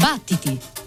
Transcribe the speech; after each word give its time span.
Battiti! 0.00 0.79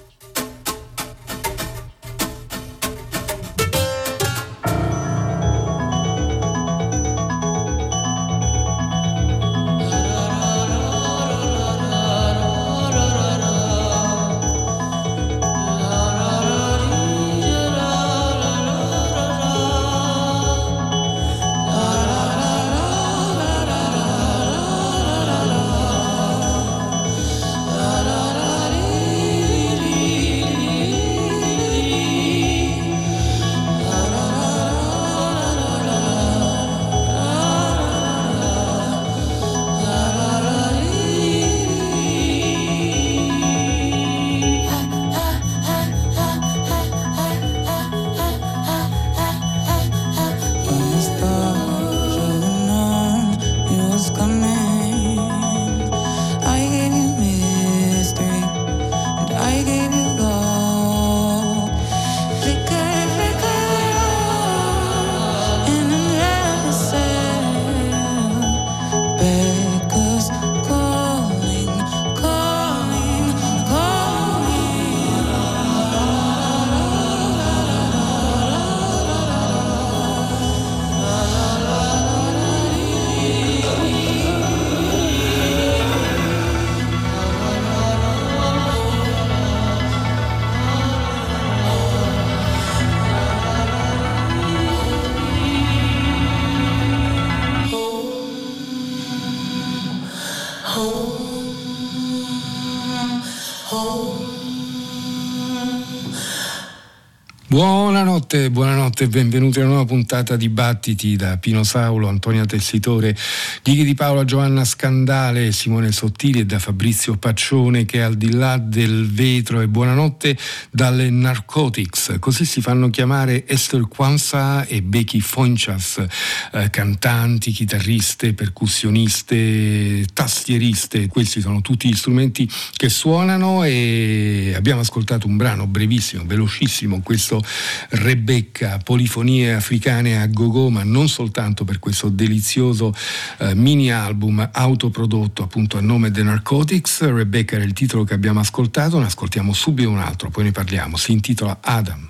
Buonanotte, 108.34 108.50
buonanotte 108.50 108.83
e 109.02 109.08
benvenuti 109.08 109.60
a 109.60 109.64
una 109.64 109.72
nuova 109.72 109.86
puntata 109.86 110.36
di 110.36 110.50
Battiti 110.50 111.16
da 111.16 111.38
Pino 111.38 111.64
Saulo, 111.64 112.08
Antonia 112.08 112.46
Tessitore, 112.46 113.16
Ghighi 113.64 113.84
di 113.86 113.96
Paola, 113.96 114.24
Giovanna 114.24 114.66
Scandale, 114.66 115.52
Simone 115.52 115.92
Sottili 115.92 116.42
e 116.42 116.46
da 116.46 116.60
Fabrizio 116.60 117.18
Paccione 117.18 117.86
che 117.86 118.00
è 118.00 118.02
al 118.02 118.16
di 118.16 118.32
là 118.32 118.58
del 118.58 119.10
vetro. 119.10 119.62
E 119.62 119.68
buonanotte 119.68 120.38
dalle 120.70 121.10
Narcotics, 121.10 122.18
così 122.20 122.46
si 122.46 122.62
fanno 122.62 122.90
chiamare 122.92 123.48
Esther 123.48 123.88
Kwanzaa 123.88 124.66
e 124.66 124.84
Becky 124.84 125.22
Fonchas, 125.22 126.06
eh, 126.52 126.70
cantanti, 126.70 127.52
chitarriste, 127.52 128.34
percussioniste, 128.34 130.06
tastieriste, 130.14 131.08
questi 131.08 131.42
sono 131.42 131.62
tutti 131.62 131.90
gli 131.90 131.96
strumenti 131.96 132.48
che 132.76 132.90
suonano 132.90 133.64
e 133.64 134.54
abbiamo 134.56 134.82
ascoltato 134.82 135.26
un 135.26 135.38
brano 135.38 135.66
brevissimo, 135.66 136.24
velocissimo, 136.26 137.02
questo 137.02 137.42
Rebecca, 137.90 138.82
polifonie 138.84 139.54
africane 139.54 140.22
a 140.22 140.28
gogo, 140.28 140.70
ma 140.70 140.84
non 140.84 141.08
soltanto 141.08 141.64
per 141.64 141.80
questo 141.80 142.10
delizioso 142.10 142.94
eh, 143.40 143.56
mini 143.56 143.92
album 143.92 144.48
autoprodotto 144.52 145.44
appunto 145.44 145.78
a 145.78 145.82
nome 145.82 146.12
The 146.12 146.24
Narcotics. 146.24 147.10
Rebecca 147.10 147.56
era 147.56 147.64
il 147.64 147.74
titolo 147.74 148.04
che 148.04 148.14
abbiamo 148.14 148.40
ascoltato, 148.40 149.00
ne 149.00 149.06
ascoltiamo 149.06 149.54
subito 149.54 149.90
un 149.90 150.00
altro, 150.00 150.30
poi 150.30 150.44
ne 150.44 150.52
parliamo. 150.52 150.98
Si 150.98 151.12
intitola 151.12 151.58
Adam. 151.62 152.10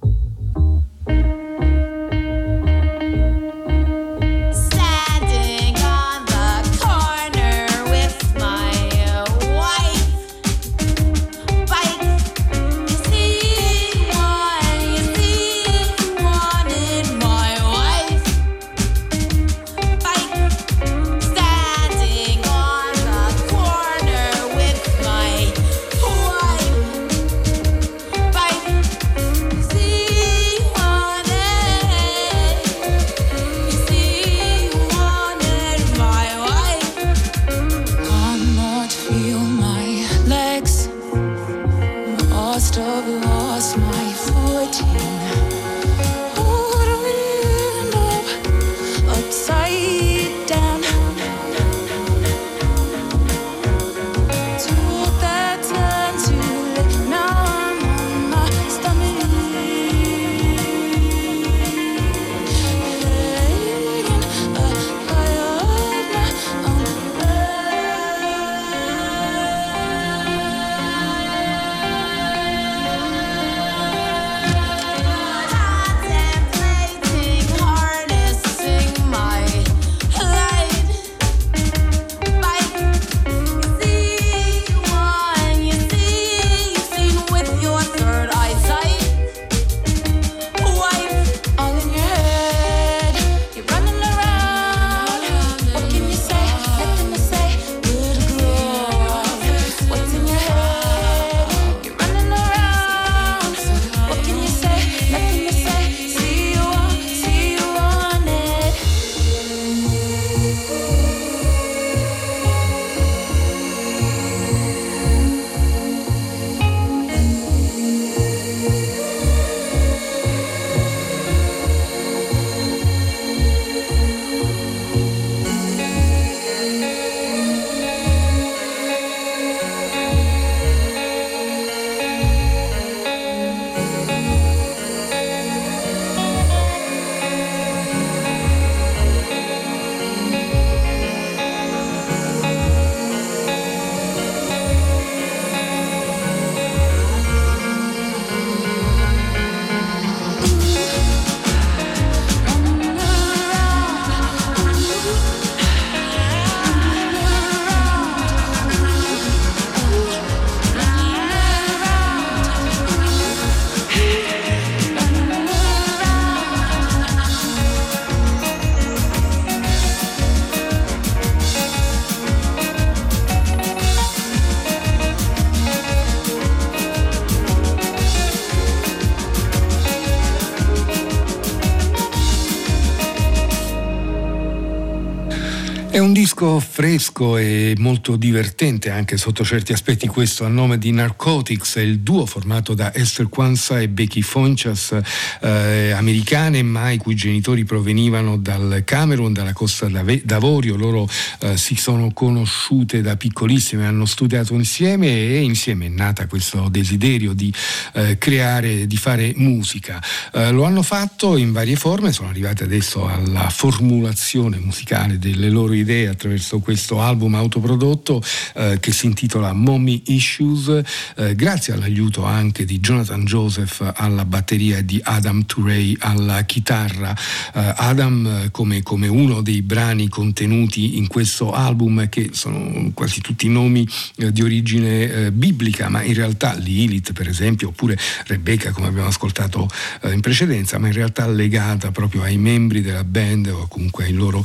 Un 186.03 186.11
disco 186.11 186.59
fresco 186.59 187.38
e 187.38 187.76
molto 187.78 188.17
divertente 188.17 188.90
anche 188.90 189.16
sotto 189.16 189.46
certi 189.46 189.72
aspetti. 189.72 190.05
Questo 190.08 190.44
a 190.44 190.50
nome 190.50 190.78
di 190.78 190.91
Narcotics, 190.91 191.76
il 191.76 192.00
duo 192.00 192.26
formato 192.26 192.73
da 192.73 192.94
Esther 192.94 193.29
Kwanzaa 193.29 193.79
e 193.79 193.88
Becky 193.88 194.22
Fonchas, 194.22 194.97
eh, 195.41 195.91
americane 195.91 196.61
ma 196.61 196.91
i 196.91 196.97
cui 196.97 197.16
genitori 197.16 197.64
provenivano 197.64 198.38
dal 198.38 198.82
Camerun, 198.84 199.32
dalla 199.32 199.53
Costa 199.53 199.88
d'Avorio, 199.88 200.76
loro 200.76 201.08
eh, 201.40 201.55
si 201.55 201.76
sono 201.76 202.11
conosciute 202.11 203.02
da 203.02 203.16
piccolissime, 203.16 203.85
hanno 203.85 204.06
studiato 204.06 204.53
insieme 204.56 205.08
e 205.08 205.41
insieme 205.41 205.85
è 205.85 205.90
nata 205.90 206.28
questo 206.28 206.67
desiderio 206.67 207.32
di 207.32 207.53
eh, 207.94 208.17
creare, 208.17 208.88
di 208.88 208.97
fare 208.97 209.32
musica. 209.38 210.03
Eh, 210.34 210.52
lo 210.52 210.64
hanno 210.64 210.82
fatto 210.82 211.38
in 211.38 211.53
varie 211.53 211.78
forme, 211.78 212.11
sono 212.11 212.28
arrivate 212.28 212.66
adesso 212.66 213.08
alla 213.08 213.49
formulazione 213.49 214.59
musicale 214.59 215.17
delle 215.17 215.49
loro 215.49 215.72
idee 215.72 215.91
idee 215.93 216.07
attraverso 216.07 216.59
questo 216.59 216.99
album 216.99 217.35
autoprodotto 217.35 218.22
eh, 218.55 218.78
che 218.79 218.91
si 218.91 219.05
intitola 219.05 219.53
Mommy 219.53 220.01
Issues, 220.07 220.81
eh, 221.16 221.35
grazie 221.35 221.73
all'aiuto 221.73 222.25
anche 222.25 222.66
di 222.66 222.79
Jonathan 222.79 223.23
Joseph 223.23 223.91
alla 223.95 224.25
batteria 224.25 224.78
e 224.78 224.85
di 224.85 224.99
Adam 225.03 225.45
Turey 225.45 225.95
alla 225.99 226.41
chitarra. 226.43 227.16
Eh, 227.53 227.73
Adam 227.78 228.25
eh, 228.25 228.51
come, 228.51 228.81
come, 228.81 229.07
uno 229.07 229.41
dei 229.41 229.61
brani 229.61 230.09
contenuti 230.09 230.97
in 230.97 231.07
questo 231.07 231.51
album 231.51 232.09
che 232.09 232.29
sono 232.34 232.91
quasi 232.93 233.22
tutti 233.22 233.47
nomi 233.47 233.87
eh, 234.17 234.31
di 234.31 234.41
origine 234.41 235.11
eh, 235.11 235.31
biblica, 235.31 235.89
ma 235.89 236.01
in 236.01 236.13
realtà 236.16 236.55
Lilith 236.55 237.13
per 237.13 237.28
esempio, 237.28 237.69
oppure 237.69 237.97
Rebecca 238.25 238.72
come 238.72 238.87
abbiamo 238.87 239.07
ascoltato 239.07 239.69
in 240.03 240.22
precedenza, 240.22 240.78
ma 240.79 240.87
in 240.87 240.93
realtà 240.93 241.28
legata 241.28 241.91
proprio 241.91 242.23
ai 242.23 242.37
membri 242.37 242.81
della 242.81 243.03
band 243.03 243.47
o 243.47 243.67
comunque 243.67 244.05
ai 244.05 244.13
loro 244.13 244.43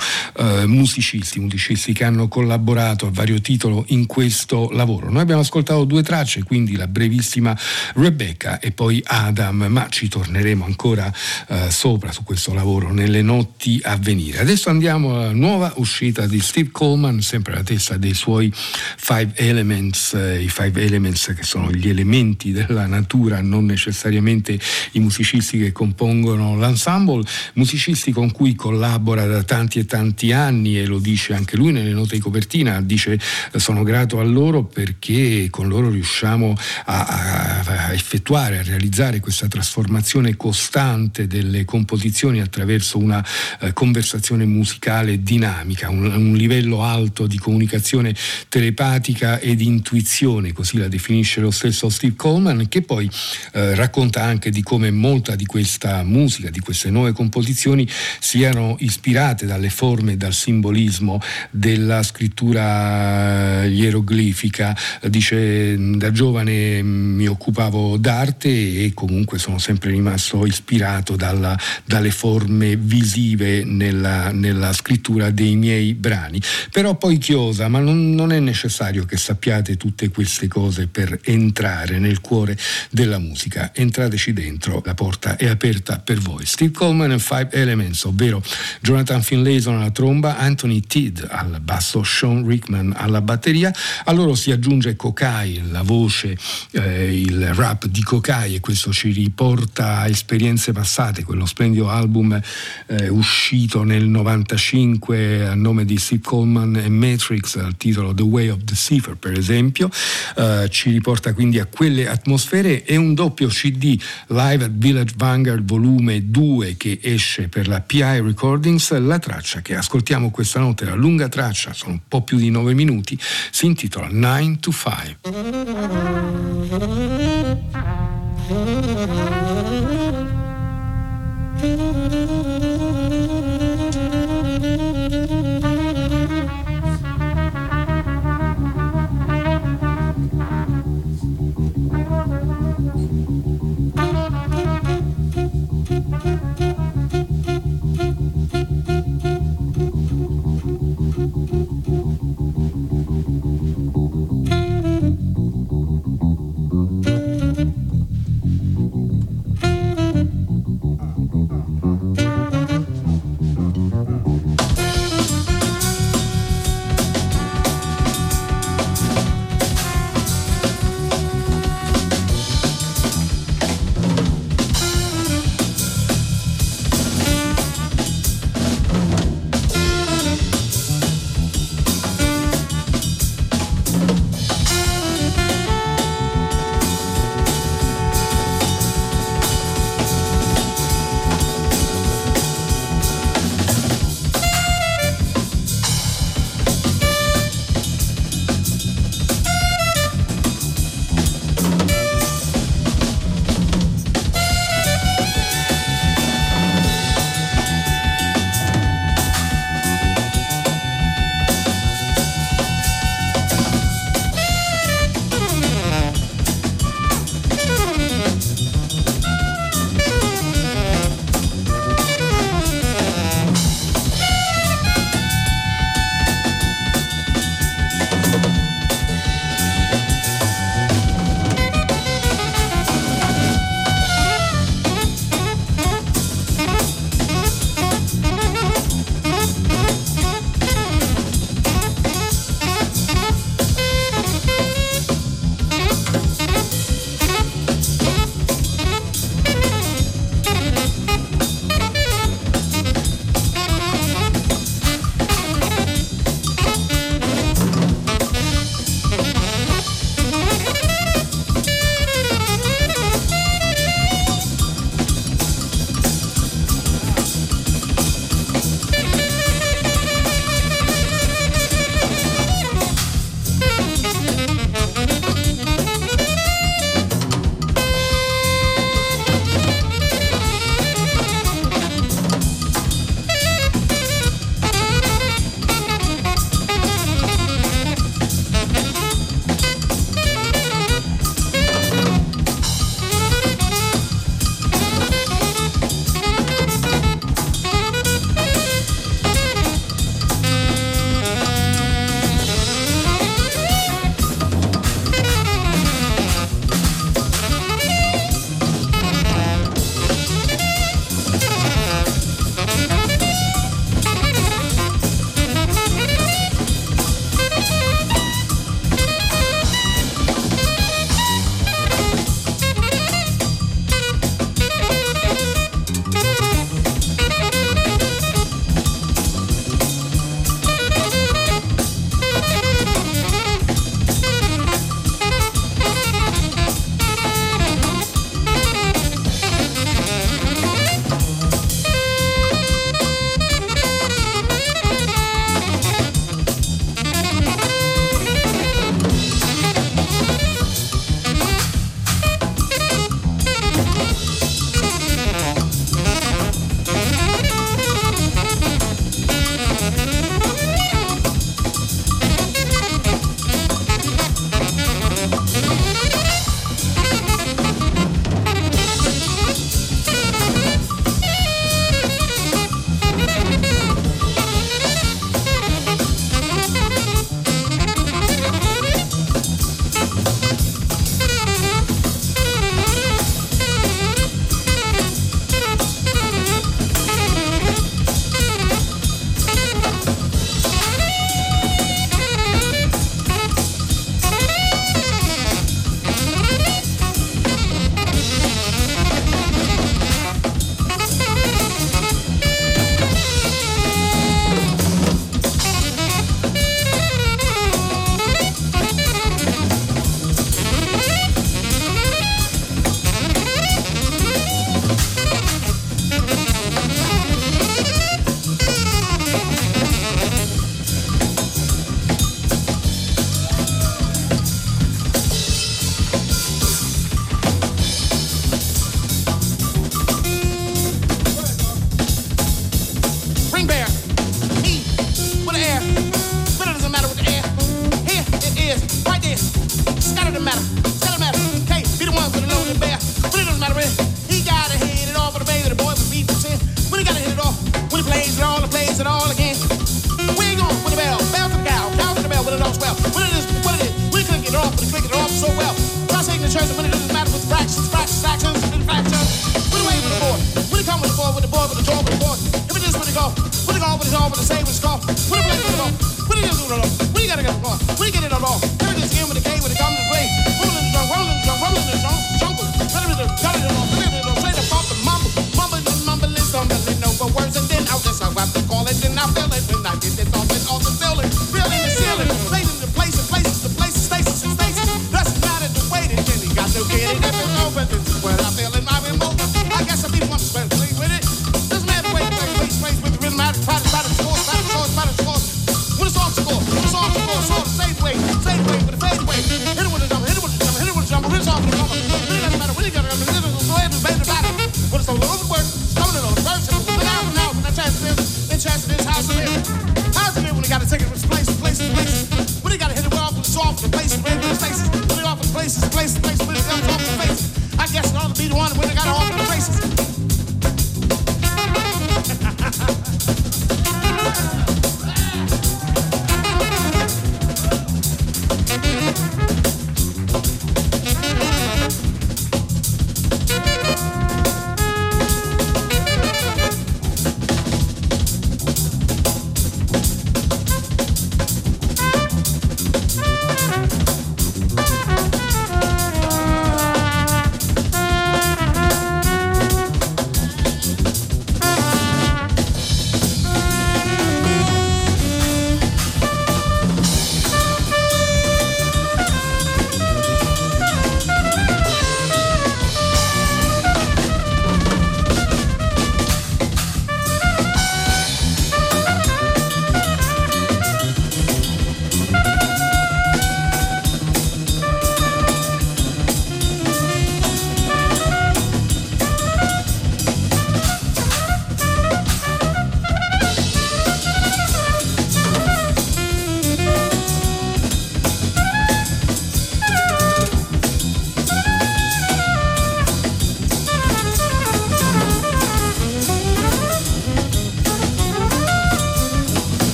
musicisti 0.67 1.38
musicisti, 1.41 1.69
musicisti 1.69 1.93
che 1.93 2.05
hanno 2.05 2.29
collaborato 2.29 3.07
a 3.07 3.11
vario 3.13 3.41
titolo 3.41 3.85
in 3.89 4.07
questo 4.07 4.71
lavoro. 4.73 5.11
Noi 5.11 5.23
abbiamo 5.23 5.41
ascoltato 5.41 5.85
due 5.85 6.03
tracce, 6.03 6.43
quindi 6.43 6.77
la 6.77 6.87
brevissima 6.87 7.57
Rebecca 7.95 8.59
e 8.59 8.71
poi 8.71 9.03
Adam, 9.05 9.67
ma 9.69 9.89
ci 9.89 10.09
torneremo 10.09 10.65
ancora 10.65 11.13
eh, 11.49 11.71
sopra 11.71 12.13
su 12.13 12.23
questo 12.23 12.55
lavoro 12.55 12.93
nelle 12.93 13.23
notti 13.23 13.81
a 13.83 13.97
venire. 13.97 14.39
Adesso 14.39 14.71
andiamo 14.71 15.15
alla 15.15 15.33
nuova 15.33 15.73
uscita 15.77 16.27
di 16.27 16.41
Steve 16.41 16.71
Coleman, 16.71 17.21
sempre 17.21 17.55
alla 17.55 17.63
testa 17.63 17.97
dei 17.97 18.15
suoi 18.15 18.53
Five 18.53 19.33
Elements, 19.35 20.15
eh, 20.15 20.43
i 20.43 20.49
Five 20.49 20.83
Elements 20.83 21.35
che 21.37 21.43
sono 21.43 21.71
gli 21.71 21.89
elementi 21.89 22.53
della 22.53 22.87
natura, 22.87 23.41
non 23.41 23.65
necessariamente 23.65 24.59
i 24.93 25.01
musicisti 25.01 25.59
che 25.59 25.73
compongono 25.73 26.57
l'ensemble, 26.57 27.25
musicisti 27.55 28.13
con 28.13 28.31
cui 28.31 28.55
collabora 28.55 29.27
da 29.27 29.43
tanti 29.43 29.79
e 29.79 29.85
tanti 29.85 30.33
anni 30.33 30.79
e 30.79 30.87
lo 30.87 30.99
dice 30.99 31.28
dice 31.29 31.35
anche 31.35 31.57
lui 31.57 31.73
nelle 31.73 31.93
note 31.93 32.15
di 32.15 32.21
copertina, 32.21 32.81
dice 32.81 33.19
sono 33.57 33.83
grato 33.83 34.19
a 34.19 34.23
loro 34.23 34.65
perché 34.65 35.49
con 35.51 35.69
loro 35.69 35.91
riusciamo 35.91 36.55
a, 36.87 37.63
a 37.65 37.93
effettuare, 37.93 38.59
a 38.59 38.63
realizzare 38.63 39.21
questa 39.21 39.49
trasformazione 39.49 40.37
costante 40.37 41.27
delle 41.27 41.65
composizioni 41.65 42.41
attraverso 42.41 42.99
una 42.99 43.25
eh, 43.61 43.73
conversazione 43.73 44.45
musicale 44.45 45.23
dinamica, 45.23 45.91
un, 45.91 46.05
un 46.05 46.35
livello 46.35 46.83
alto 46.83 47.27
di 47.27 47.39
comunicazione 47.39 48.15
telepatica 48.49 49.39
e 49.39 49.55
di 49.55 49.67
intuizione, 49.67 50.53
così 50.53 50.79
la 50.79 50.89
definisce 50.89 51.41
lo 51.41 51.51
stesso 51.51 51.89
Steve 51.89 52.17
Coleman, 52.17 52.69
che 52.69 52.83
poi 52.83 53.11
eh, 53.53 53.75
racconta 53.75 54.23
anche 54.23 54.51
di 54.51 54.63
come 54.63 54.91
molta 54.91 55.35
di 55.35 55.45
questa 55.45 56.03
musica, 56.03 56.51
di 56.51 56.61
queste 56.61 56.91
nuove 56.91 57.13
composizioni 57.13 57.87
siano 58.19 58.77
ispirate 58.81 59.47
dalle 59.47 59.71
forme 59.71 60.13
e 60.13 60.17
dal 60.17 60.33
simbolismo 60.33 61.18
della 61.51 62.03
scrittura 62.03 63.65
ieroglifica. 63.65 64.77
Dice 65.09 65.77
da 65.97 66.11
giovane 66.11 66.83
mi 66.83 67.27
occupavo 67.27 67.97
d'arte 67.97 68.49
e 68.85 68.93
comunque 68.95 69.39
sono 69.39 69.59
sempre 69.59 69.91
rimasto 69.91 70.47
ispirato 70.47 71.17
dalla, 71.17 71.59
dalle 71.85 72.11
forme 72.11 72.77
visive 72.77 73.65
nella, 73.65 74.31
nella, 74.31 74.73
scrittura 74.73 75.31
dei 75.31 75.57
miei 75.57 75.95
brani. 75.95 76.41
Però 76.71 76.97
poi 76.97 77.19
chiosa, 77.19 77.69
ma 77.69 77.79
non, 77.79 78.15
non 78.15 78.33
è 78.33 78.41
necessario 78.41 79.05
che 79.05 79.17
sappiate 79.17 79.77
tutte 79.77 80.09
queste 80.11 80.49
cose 80.49 80.87
per 80.87 81.19
entrare 81.25 81.99
nel 81.99 82.21
cuore 82.21 82.57
della 82.91 83.19
musica. 83.19 83.73
Entrateci 83.75 84.33
dentro, 84.33 84.83
la 84.85 84.95
porta 84.95 85.37
è 85.37 85.47
aperta 85.47 85.99
per 85.99 86.19
voi. 86.19 86.45
Steve 86.47 86.73
Coleman 86.73 87.13
and 87.13 87.21
Five 87.21 87.49
Elements, 87.51 88.05
ovvero 88.05 88.43
Jonathan 88.81 89.23
Finlayson 89.23 89.77
alla 89.77 89.91
tromba, 89.91 90.39
Anthony 90.39 90.81
T 90.81 91.08
Kidd 91.09 91.25
al 91.29 91.61
basso, 91.63 92.03
Sean 92.03 92.47
Rickman 92.47 92.93
alla 92.95 93.21
batteria, 93.23 93.73
a 94.05 94.13
loro 94.13 94.35
si 94.35 94.51
aggiunge 94.51 94.95
Kokai, 94.97 95.71
la 95.71 95.83
voce, 95.83 96.37
eh, 96.73 97.21
il 97.21 97.55
rap 97.55 97.87
di 97.87 98.03
Kokai 98.03 98.55
e 98.57 98.61
questo 98.61 98.93
ci 98.93 99.11
riporta 99.11 99.99
a 99.99 100.09
esperienze 100.09 100.73
passate, 100.73 101.25
quello 101.25 101.47
splendido 101.47 101.89
album 101.89 102.39
eh, 102.87 103.09
uscito 103.09 103.85
nel 103.85 104.07
95 104.07 105.49
a 105.49 105.55
nome 105.55 105.85
di 105.85 105.97
Steve 105.97 106.23
Coleman 106.23 106.77
e 106.77 106.89
Matrix 106.89 107.57
al 107.57 107.77
titolo 107.77 108.13
The 108.13 108.23
Way 108.23 108.49
of 108.49 108.65
the 108.65 108.75
Cipher 108.75 109.17
per 109.17 109.33
esempio, 109.33 109.91
eh, 110.37 110.69
ci 110.71 110.91
riporta 110.91 111.33
quindi 111.33 111.59
a 111.59 111.67
quelle 111.67 112.09
atmosfere 112.09 112.85
e 112.85 112.97
un 112.97 113.15
doppio 113.15 113.49
CD 113.49 113.99
Live 114.27 114.65
at 114.65 114.73
Village 114.73 115.15
Vanguard 115.17 115.65
volume 115.65 116.29
2 116.31 116.77
che 116.77 116.99
esce 117.03 117.49
per 117.49 117.67
la 117.67 117.81
PI 117.81 118.21
Recordings, 118.21 118.97
la 118.99 119.19
traccia 119.19 119.63
che 119.63 119.75
ascoltiamo 119.75 120.31
questa 120.31 120.61
notte 120.61 120.85
la 120.89 120.95
lunga 120.95 121.29
traccia, 121.29 121.73
sono 121.73 121.93
un 121.93 122.01
po' 122.07 122.23
più 122.23 122.39
di 122.39 122.51
9 122.51 122.75
minuti, 122.75 123.19
si 123.51 123.67
intitola 123.67 124.09
9 124.11 124.59
to 124.61 124.73
5. 124.73 125.19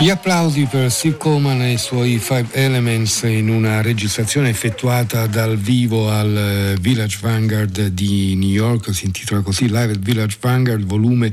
Gli 0.00 0.08
applausi 0.08 0.64
per 0.64 0.90
Steve 0.90 1.18
Coleman 1.18 1.60
e 1.60 1.72
i 1.72 1.76
suoi 1.76 2.16
Five 2.16 2.46
Elements 2.52 3.20
in 3.24 3.50
una 3.50 3.82
registrazione 3.82 4.48
effettuata 4.48 5.26
dal 5.26 5.58
vivo 5.58 6.10
al 6.10 6.34
eh, 6.34 6.76
Village 6.80 7.18
Vanguard 7.20 7.88
di 7.88 8.34
New 8.34 8.48
York, 8.48 8.94
si 8.94 9.04
intitola 9.04 9.42
così 9.42 9.66
Live 9.66 9.92
at 9.92 9.98
Village 9.98 10.38
Vanguard, 10.40 10.84
volume 10.84 11.30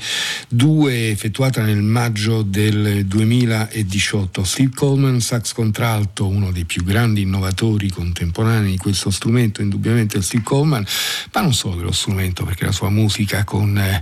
2, 0.49 1.10
effettuata 1.10 1.62
nel 1.62 1.81
maggio 1.81 2.41
del 2.41 3.05
2018. 3.05 4.45
Steve 4.45 4.71
Coleman, 4.73 5.19
sax 5.19 5.51
contralto, 5.51 6.25
uno 6.25 6.53
dei 6.53 6.63
più 6.63 6.86
grandi 6.86 7.23
innovatori 7.23 7.89
contemporanei 7.89 8.71
di 8.71 8.77
questo 8.77 9.12
strumento, 9.12 9.62
indubbiamente 9.62 10.21
Steve 10.21 10.43
Coleman, 10.43 10.86
ma 11.33 11.41
non 11.41 11.53
solo 11.53 11.75
dello 11.75 11.91
strumento, 11.91 12.45
perché 12.45 12.63
la 12.63 12.71
sua 12.71 12.89
musica 12.89 13.43
con, 13.43 13.77
eh, 13.77 14.01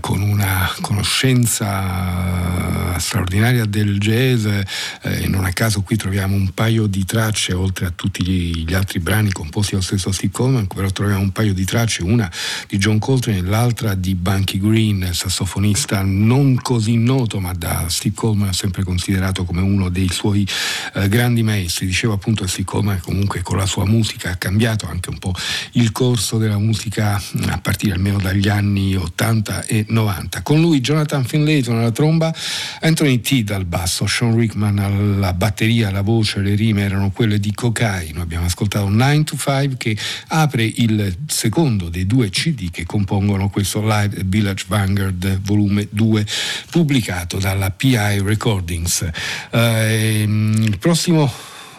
con 0.00 0.20
una 0.20 0.68
conoscenza 0.80 2.98
straordinaria 2.98 3.64
del 3.64 4.00
jazz, 4.00 4.46
eh, 4.46 5.28
non 5.28 5.44
a 5.44 5.52
caso 5.52 5.82
qui 5.82 5.96
troviamo 5.96 6.34
un 6.34 6.52
paio 6.54 6.86
di 6.86 7.04
tracce, 7.04 7.52
oltre 7.52 7.86
a 7.86 7.92
tutti 7.94 8.24
gli, 8.24 8.74
altri 8.74 8.98
brani 8.98 9.30
composti 9.30 9.72
dallo 9.72 9.84
stesso 9.84 10.10
Steve 10.10 10.32
Coleman, 10.32 10.66
però 10.66 10.90
troviamo 10.90 11.20
un 11.20 11.30
paio 11.30 11.54
di 11.54 11.64
tracce, 11.64 12.02
una 12.02 12.28
di 12.66 12.78
John 12.78 12.98
Coltrane 12.98 13.38
e 13.38 13.42
l'altra 13.42 13.94
di 13.94 14.16
Bunky 14.16 14.58
Green, 14.58 15.10
sassofonista 15.12 15.50
non 15.60 16.56
così 16.60 16.96
noto, 16.96 17.40
ma 17.40 17.52
da 17.52 17.86
Steve 17.88 18.14
Coleman 18.14 18.52
sempre 18.52 18.82
considerato 18.84 19.44
come 19.44 19.60
uno 19.60 19.88
dei 19.88 20.08
suoi 20.10 20.46
eh, 20.94 21.08
grandi 21.08 21.42
maestri. 21.42 21.86
Diceva 21.86 22.14
appunto 22.14 22.46
Steve 22.46 22.64
Coleman 22.64 23.00
comunque 23.00 23.42
con 23.42 23.56
la 23.56 23.66
sua 23.66 23.84
musica 23.84 24.30
ha 24.30 24.36
cambiato 24.36 24.86
anche 24.86 25.10
un 25.10 25.18
po' 25.18 25.34
il 25.72 25.92
corso 25.92 26.38
della 26.38 26.58
musica 26.58 27.20
a 27.48 27.58
partire 27.58 27.94
almeno 27.94 28.18
dagli 28.18 28.48
anni 28.48 28.94
80 28.94 29.64
e 29.64 29.86
90. 29.88 30.42
Con 30.42 30.60
lui 30.60 30.80
Jonathan 30.80 31.24
Finlayton 31.24 31.78
alla 31.78 31.90
tromba, 31.90 32.34
Anthony 32.80 33.20
T 33.20 33.42
dal 33.42 33.64
basso, 33.64 34.06
Sean 34.06 34.36
Rickman 34.36 34.78
alla 34.78 35.32
batteria, 35.32 35.90
la 35.90 36.02
voce, 36.02 36.40
le 36.40 36.54
rime 36.54 36.82
erano 36.82 37.10
quelle 37.10 37.38
di 37.38 37.52
Cocaine. 37.52 38.20
Abbiamo 38.20 38.46
ascoltato 38.46 38.88
9 38.88 39.24
to 39.24 39.36
5 39.36 39.76
che 39.76 39.96
apre 40.28 40.64
il 40.64 41.16
secondo 41.26 41.88
dei 41.88 42.06
due 42.06 42.30
CD 42.30 42.70
che 42.70 42.84
compongono 42.84 43.48
questo 43.48 43.80
Live 43.82 44.22
Village 44.24 44.64
Vanguard 44.68 45.40
volume 45.42 45.88
2 45.90 46.26
pubblicato 46.70 47.38
dalla 47.38 47.70
PI 47.70 48.20
Recordings. 48.22 49.08
Eh, 49.50 50.22
il 50.22 50.78
prossimo 50.78 51.30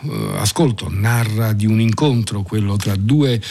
eh, 0.03 0.31
ascolto 0.37 0.87
narra 0.89 1.53
di 1.53 1.65
un 1.65 1.79
incontro, 1.79 2.41
quello 2.41 2.75
tra 2.75 2.95
due 2.95 3.41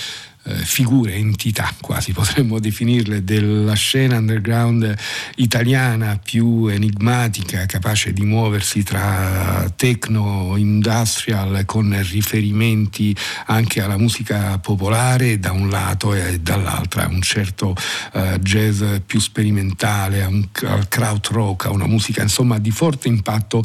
figure, 0.45 1.15
entità 1.15 1.73
quasi 1.81 2.13
potremmo 2.13 2.59
definirle, 2.59 3.25
della 3.25 3.75
scena 3.75 4.19
underground 4.19 4.95
italiana 5.37 6.19
più 6.23 6.67
enigmatica, 6.67 7.67
capace 7.67 8.13
di 8.13 8.25
muoversi 8.25 8.83
tra 8.83 9.71
techno, 9.77 10.57
industrial, 10.57 11.65
con 11.65 11.97
riferimenti 12.11 13.15
anche 13.47 13.81
alla 13.81 13.97
musica 13.97 14.59
popolare 14.59 15.39
da 15.39 15.53
un 15.53 15.69
lato 15.69 16.15
e 16.15 16.41
dall'altra, 16.41 17.07
un 17.09 17.23
certo 17.23 17.75
uh, 18.13 18.39
jazz 18.39 18.83
più 19.07 19.21
sperimentale, 19.21 20.25
un, 20.25 20.49
al 20.63 21.21
rock, 21.31 21.67
a 21.67 21.71
una 21.71 21.87
musica 21.87 22.23
insomma 22.23 22.59
di 22.59 22.71
forte 22.71 23.09
impatto 23.09 23.63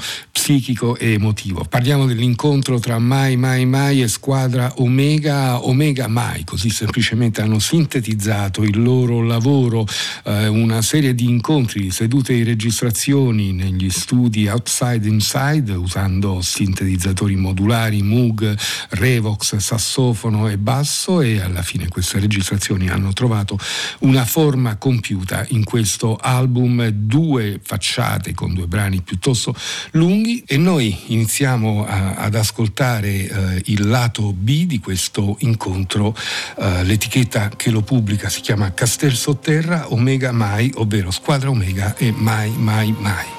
psichico 0.47 0.95
e 0.95 1.12
emotivo. 1.12 1.65
Parliamo 1.65 2.05
dell'incontro 2.05 2.79
tra 2.79 2.99
Mai 2.99 3.36
Mai 3.36 3.65
Mai 3.65 4.01
e 4.01 4.07
squadra 4.07 4.71
Omega, 4.77 5.65
Omega 5.65 6.07
Mai, 6.07 6.45
così 6.45 6.69
semplicemente 6.69 7.41
hanno 7.41 7.60
sintetizzato 7.60 8.63
il 8.63 8.81
loro 8.81 9.21
lavoro, 9.21 9.86
eh, 10.23 10.47
una 10.47 10.81
serie 10.81 11.13
di 11.13 11.25
incontri, 11.25 11.91
sedute 11.91 12.33
di 12.33 12.43
registrazioni 12.43 13.51
negli 13.51 13.89
studi 13.89 14.47
Outside 14.47 15.05
Inside 15.05 15.73
usando 15.73 16.39
sintetizzatori 16.39 17.36
modulari, 17.36 18.01
Moog, 18.01 18.57
Revox, 18.91 19.57
sassofono 19.57 20.47
e 20.47 20.57
basso 20.57 21.19
e 21.19 21.41
alla 21.41 21.62
fine 21.62 21.89
queste 21.89 22.19
registrazioni 22.19 22.88
hanno 22.88 23.12
trovato 23.12 23.60
una 23.99 24.23
forma 24.23 24.77
compiuta 24.77 25.45
in 25.49 25.65
questo 25.65 26.15
album, 26.15 26.88
due 26.88 27.60
facciate 27.62 28.33
con 28.33 28.53
due 28.53 28.67
brani 28.67 29.01
piuttosto 29.01 29.53
lunghi 29.91 30.37
e 30.45 30.58
noi 30.58 30.95
iniziamo 31.08 31.86
a, 31.86 32.15
ad 32.15 32.36
ascoltare 32.36 33.10
eh, 33.10 33.62
il 33.65 33.88
lato 33.88 34.34
B 34.34 34.65
di 34.65 34.80
questo 34.80 35.36
incontro 35.39 36.15
eh, 36.58 36.84
l'etichetta 36.84 37.50
che 37.56 37.69
lo 37.69 37.82
pubblica 37.82 38.30
si 38.30 38.41
chiama 38.41 38.73
Castel 38.73 39.15
Sotterra 39.15 39.91
Omega 39.93 40.32
Mai, 40.32 40.71
ovvero 40.76 41.12
Squadra 41.12 41.50
Omega 41.50 41.95
e 41.95 42.12
Mai 42.12 42.52
Mai 42.52 42.95
Mai. 42.97 43.37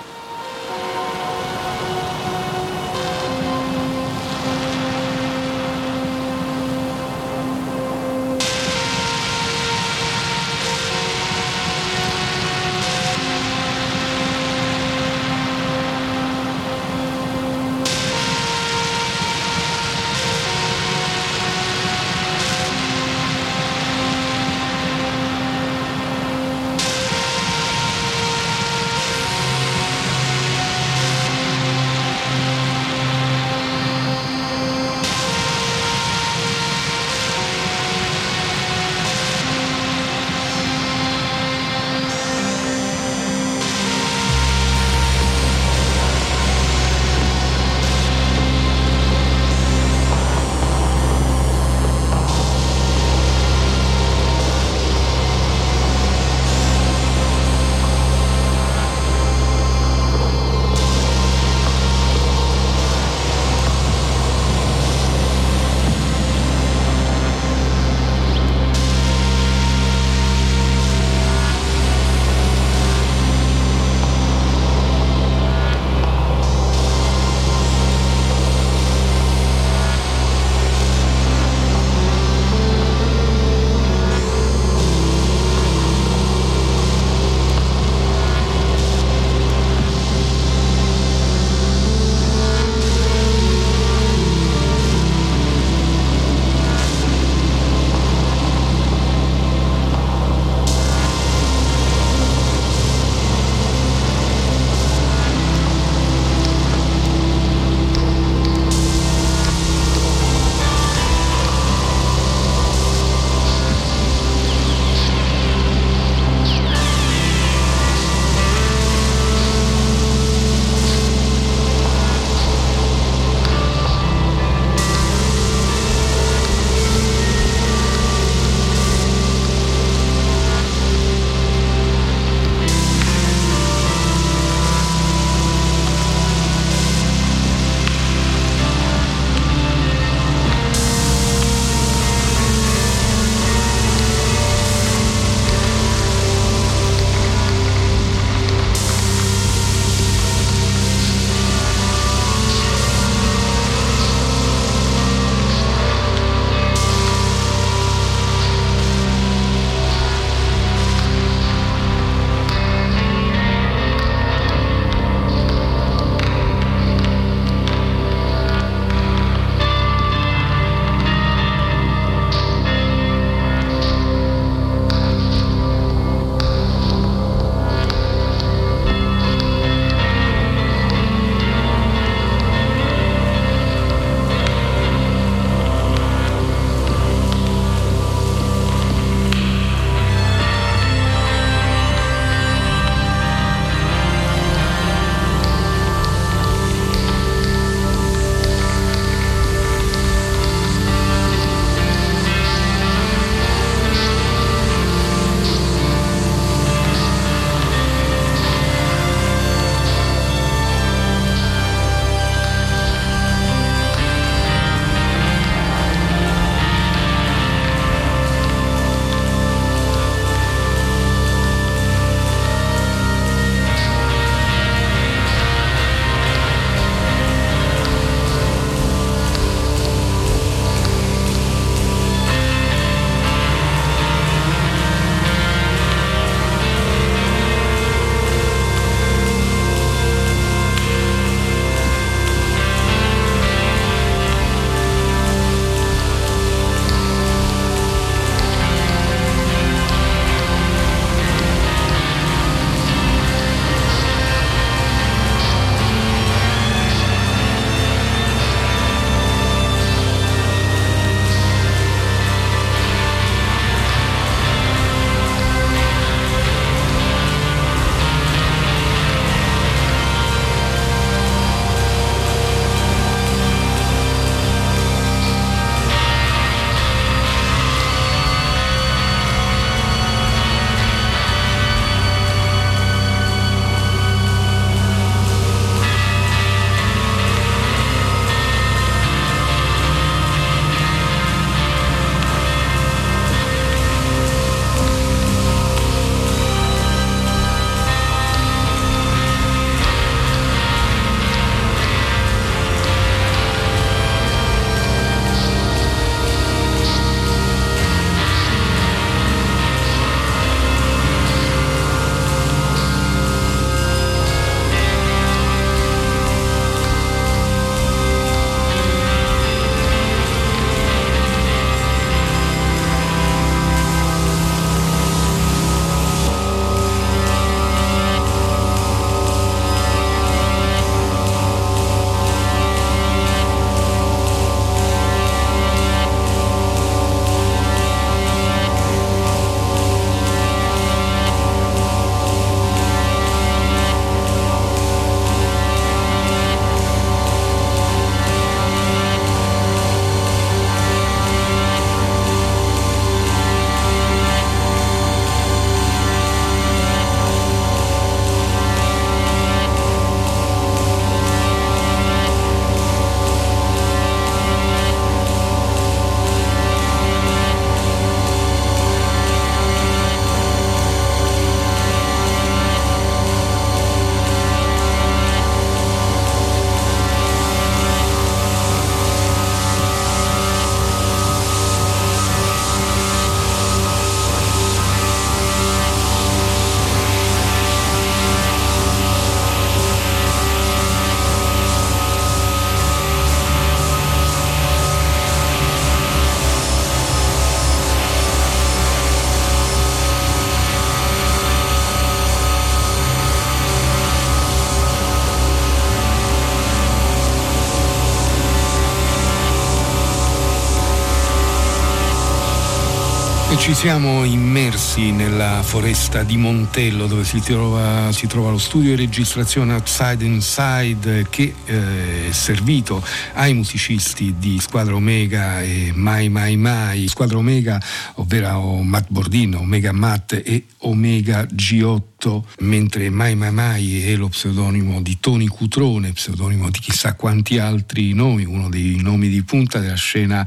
Ci 413.58 413.74
siamo 413.74 414.24
immersi 414.24 415.10
nella 415.10 415.62
foresta 415.62 416.22
di 416.22 416.36
Montello 416.36 417.06
dove 417.06 417.24
si 417.24 417.40
trova, 417.40 418.10
si 418.12 418.26
trova 418.26 418.50
lo 418.50 418.58
studio 418.58 418.90
di 418.94 419.04
registrazione 419.04 419.74
Outside 419.74 420.24
Inside 420.24 421.26
che 421.28 421.54
eh, 421.64 422.28
è 422.28 422.32
servito 422.32 423.04
ai 423.34 423.54
musicisti 423.54 424.36
di 424.38 424.60
Squadra 424.60 424.94
Omega 424.94 425.60
e 425.60 425.90
Mai 425.92 426.28
Mai 426.28 426.56
Mai. 426.56 427.08
Squadra 427.08 427.38
Omega, 427.38 427.82
ovvero 428.14 428.80
Matt 428.82 429.06
Bordino, 429.08 429.58
Omega 429.58 429.92
Matt 429.92 430.40
e 430.44 430.64
Omega 430.78 431.42
G8, 431.42 432.42
mentre 432.60 433.10
Mai 433.10 433.34
Mai 433.34 433.52
Mai 433.52 434.04
è 434.04 434.14
lo 434.14 434.28
pseudonimo 434.28 435.02
di 435.02 435.18
Tony 435.20 435.46
Cutrone, 435.46 436.12
pseudonimo 436.12 436.70
di 436.70 436.78
chissà 436.78 437.14
quanti 437.14 437.58
altri 437.58 438.12
nomi, 438.12 438.44
uno 438.44 438.68
dei 438.68 438.98
nomi 439.00 439.28
di 439.28 439.42
punta 439.42 439.80
della 439.80 439.96
scena 439.96 440.46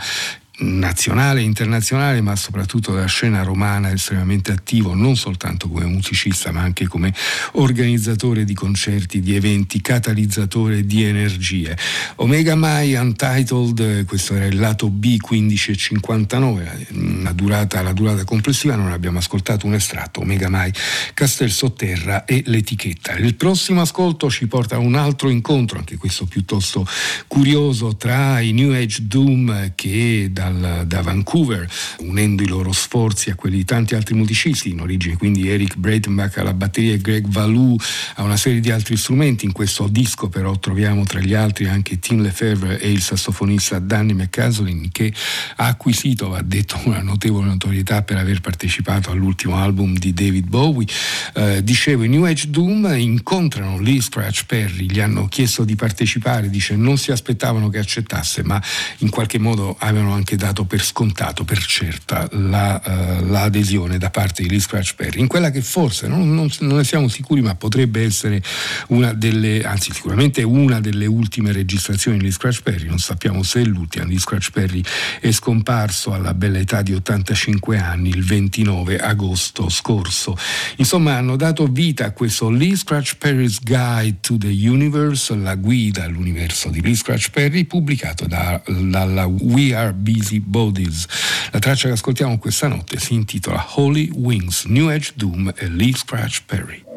nazionale 0.61 1.41
e 1.41 1.43
internazionale, 1.43 2.21
ma 2.21 2.35
soprattutto 2.35 2.93
della 2.93 3.05
scena 3.05 3.43
romana 3.43 3.91
estremamente 3.91 4.51
attivo, 4.51 4.93
non 4.93 5.15
soltanto 5.15 5.67
come 5.67 5.85
musicista, 5.85 6.51
ma 6.51 6.61
anche 6.61 6.87
come 6.87 7.13
organizzatore 7.53 8.43
di 8.43 8.53
concerti, 8.53 9.19
di 9.21 9.35
eventi, 9.35 9.81
catalizzatore 9.81 10.85
di 10.85 11.03
energie. 11.03 11.77
Omega 12.15 12.55
Mai 12.55 12.93
Untitled, 12.93 14.05
questo 14.05 14.35
era 14.35 14.45
il 14.45 14.57
lato 14.57 14.89
B 14.89 15.17
1559, 15.27 16.87
la 17.23 17.31
durata, 17.33 17.81
la 17.81 17.93
durata 17.93 18.23
complessiva, 18.23 18.75
non 18.75 18.91
abbiamo 18.91 19.19
ascoltato 19.19 19.65
un 19.65 19.73
estratto, 19.73 20.21
Omega 20.21 20.49
Mai 20.49 20.71
Castel 21.13 21.51
Sotterra 21.51 22.25
e 22.25 22.43
l'etichetta. 22.45 23.15
Il 23.15 23.35
prossimo 23.35 23.81
ascolto 23.81 24.29
ci 24.29 24.47
porta 24.47 24.75
a 24.75 24.79
un 24.79 24.95
altro 24.95 25.29
incontro, 25.29 25.79
anche 25.79 25.97
questo 25.97 26.25
piuttosto 26.25 26.85
curioso, 27.27 27.95
tra 27.95 28.39
i 28.39 28.51
New 28.51 28.71
Age 28.73 29.07
Doom 29.07 29.73
che 29.75 30.29
dal 30.31 30.50
dal, 30.51 30.87
da 30.87 31.01
Vancouver, 31.01 31.67
unendo 31.99 32.43
i 32.43 32.47
loro 32.47 32.71
sforzi 32.71 33.29
a 33.29 33.35
quelli 33.35 33.57
di 33.57 33.65
tanti 33.65 33.95
altri 33.95 34.15
musicisti, 34.15 34.69
in 34.69 34.81
origine 34.81 35.17
quindi 35.17 35.49
Eric 35.49 35.75
Breitenbach 35.75 36.37
alla 36.37 36.53
batteria 36.53 36.93
e 36.93 37.01
Greg 37.01 37.27
Valou 37.27 37.77
a 38.15 38.23
una 38.23 38.37
serie 38.37 38.59
di 38.59 38.71
altri 38.71 38.97
strumenti. 38.97 39.45
In 39.45 39.51
questo 39.51 39.87
disco 39.87 40.29
però 40.29 40.57
troviamo 40.57 41.03
tra 41.03 41.19
gli 41.19 41.33
altri 41.33 41.67
anche 41.67 41.99
Tim 41.99 42.21
Lefebvre 42.21 42.79
e 42.79 42.91
il 42.91 43.01
sassofonista 43.01 43.79
Danny 43.79 44.13
McCaslin 44.13 44.89
che 44.91 45.13
ha 45.57 45.67
acquisito, 45.67 46.29
va 46.29 46.41
detto, 46.41 46.79
una 46.85 47.01
notevole 47.01 47.47
notorietà 47.47 48.01
per 48.03 48.17
aver 48.17 48.41
partecipato 48.41 49.11
all'ultimo 49.11 49.57
album 49.57 49.97
di 49.97 50.13
David 50.13 50.47
Bowie. 50.47 50.87
Eh, 51.33 51.63
dicevo, 51.63 52.03
i 52.03 52.09
New 52.09 52.25
Age 52.25 52.49
Doom 52.49 52.93
incontrano 52.97 53.79
Lee 53.79 54.01
Scratch 54.01 54.45
Perry, 54.45 54.85
gli 54.85 54.99
hanno 54.99 55.27
chiesto 55.27 55.63
di 55.63 55.75
partecipare, 55.75 56.49
dice 56.49 56.75
non 56.75 56.97
si 56.97 57.11
aspettavano 57.11 57.69
che 57.69 57.79
accettasse, 57.79 58.43
ma 58.43 58.61
in 58.99 59.09
qualche 59.09 59.39
modo 59.39 59.75
avevano 59.79 60.13
anche 60.13 60.35
dato 60.41 60.65
per 60.65 60.83
scontato, 60.83 61.43
per 61.43 61.63
certa, 61.63 62.27
la, 62.31 62.81
uh, 62.83 63.29
l'adesione 63.29 63.99
da 63.99 64.09
parte 64.09 64.41
Lee 64.43 64.59
Scratch 64.59 64.95
Perry, 64.95 65.19
in 65.19 65.27
quella 65.27 65.51
che 65.51 65.61
forse, 65.61 66.07
non, 66.07 66.33
non, 66.33 66.49
non, 66.61 66.77
ne 66.77 66.83
siamo 66.83 67.07
sicuri, 67.07 67.41
ma 67.41 67.53
potrebbe 67.53 68.03
essere 68.03 68.41
una 68.87 69.13
delle, 69.13 69.61
anzi 69.61 69.93
sicuramente 69.93 70.41
una 70.41 70.81
delle 70.81 71.05
ultime 71.05 71.51
registrazioni 71.51 72.19
Lee 72.19 72.31
Scratch 72.31 72.63
Perry, 72.63 72.87
non 72.87 72.97
sappiamo 72.97 73.43
se 73.43 73.61
è 73.61 73.65
l'ultima, 73.65 74.05
Lee 74.05 74.17
Scratch 74.17 74.49
Perry 74.49 74.81
è 75.19 75.29
scomparso 75.29 76.11
alla 76.11 76.33
bella 76.33 76.57
età 76.57 76.81
di 76.81 76.93
85 76.93 77.77
anni 77.77 78.09
il 78.09 78.25
29 78.25 78.97
agosto 78.97 79.69
scorso. 79.69 80.35
Insomma 80.77 81.17
hanno 81.17 81.35
dato 81.35 81.67
vita 81.67 82.05
a 82.05 82.11
questo 82.11 82.49
Lee 82.49 82.75
Scratch 82.75 83.17
Perry's 83.17 83.59
Guide 83.61 84.17
to 84.21 84.37
the 84.37 84.47
Universe, 84.47 85.35
la 85.35 85.53
guida 85.53 86.05
all'universo 86.05 86.69
di 86.69 86.81
Lee 86.81 86.95
Scratch 86.95 87.29
Perry, 87.29 87.65
pubblicato 87.65 88.25
da, 88.25 88.59
dalla 88.65 89.27
We 89.27 89.75
Are 89.75 89.93
Busy 89.93 90.20
Busy 90.21 90.39
Bodies. 90.39 91.07
La 91.51 91.57
traccia 91.57 91.87
che 91.87 91.93
ascoltiamo 91.95 92.37
questa 92.37 92.67
notte 92.67 92.99
si 92.99 93.15
intitola 93.15 93.65
Holy 93.75 94.11
Wings, 94.13 94.65
New 94.65 94.87
Age 94.87 95.13
Doom 95.15 95.51
e 95.55 95.67
Lee 95.67 95.95
Scratch 95.95 96.43
Perry. 96.45 96.90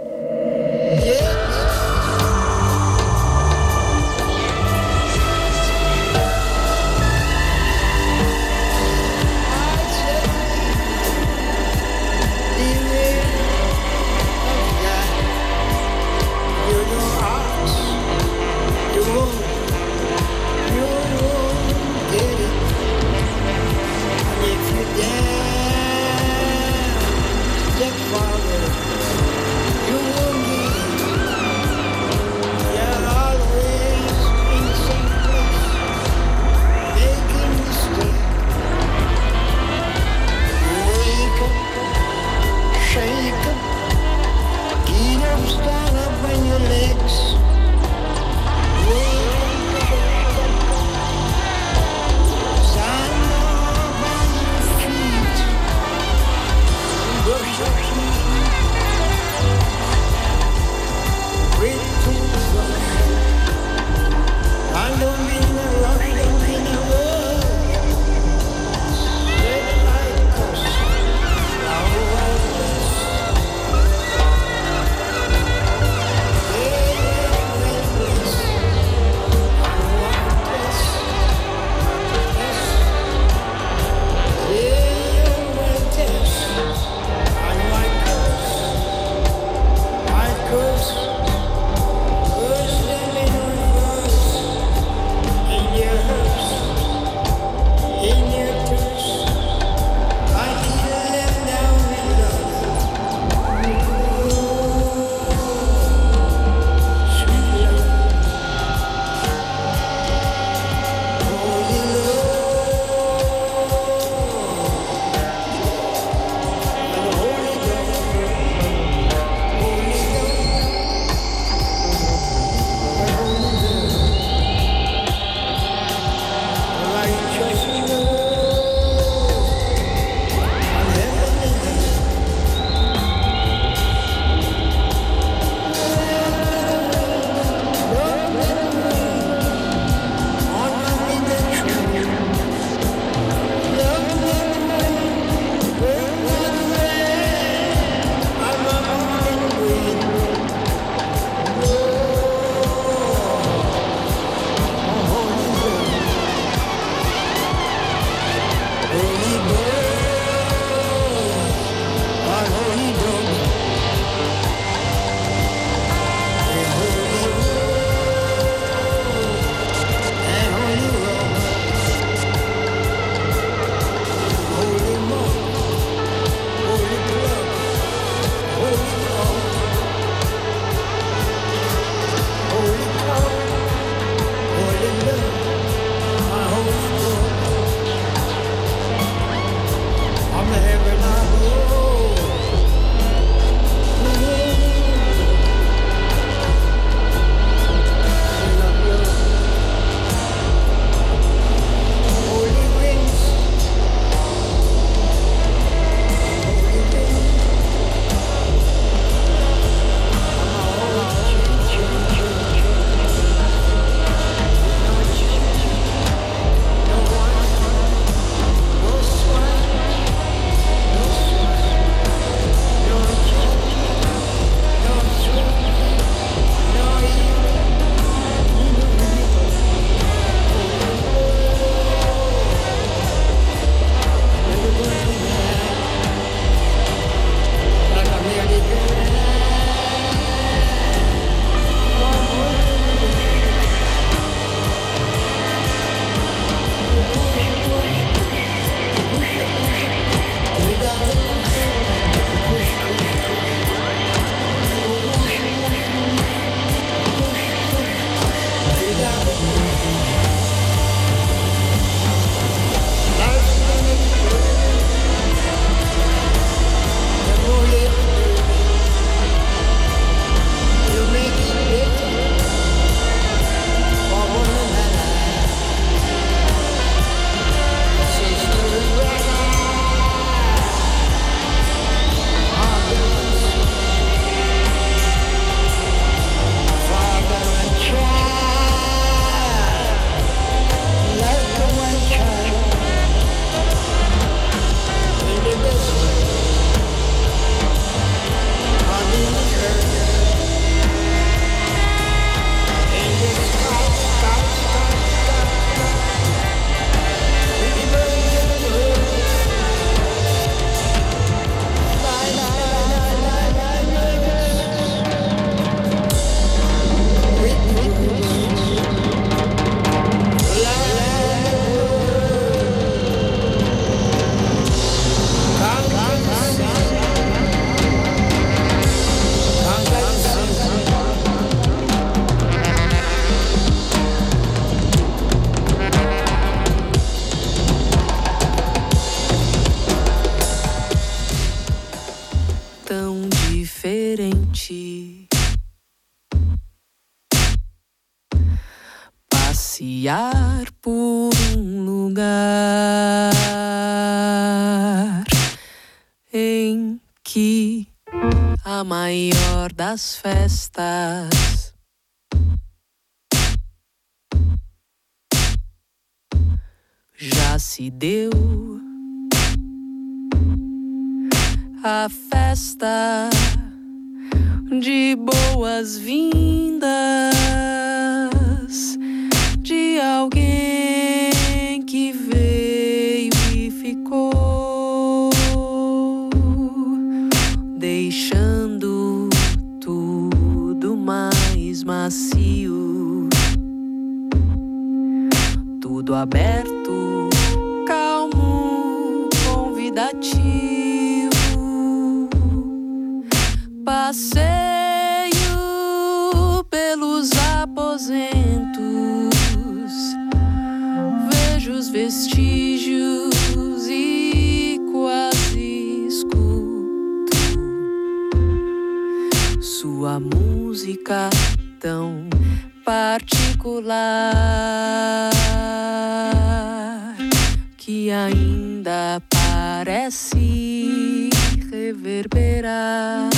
reverberar 432.14 433.28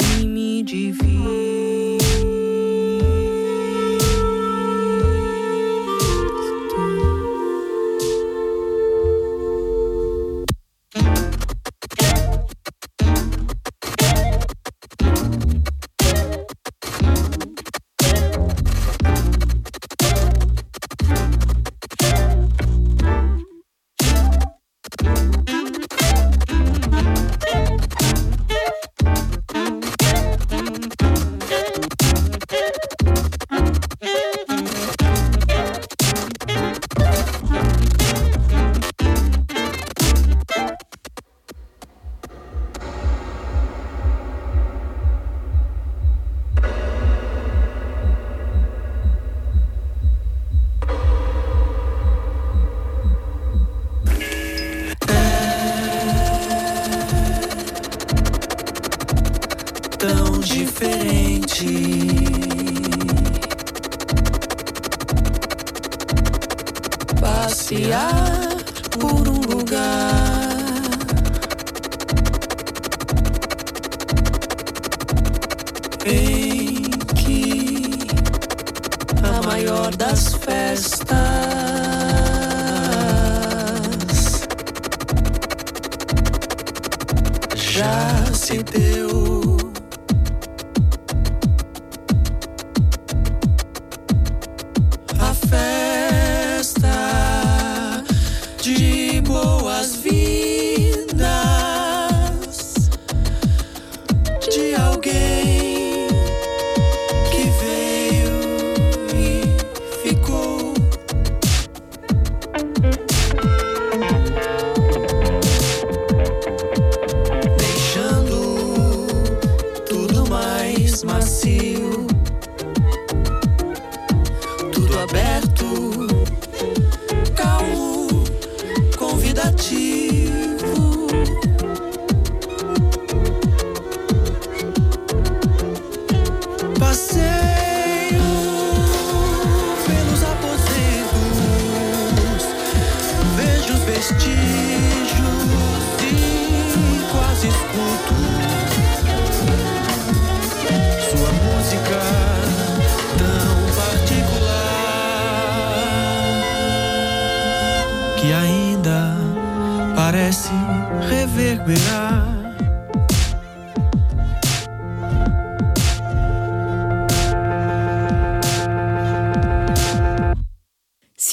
e 0.00 0.26
me 0.26 0.62
dividir. 0.64 1.51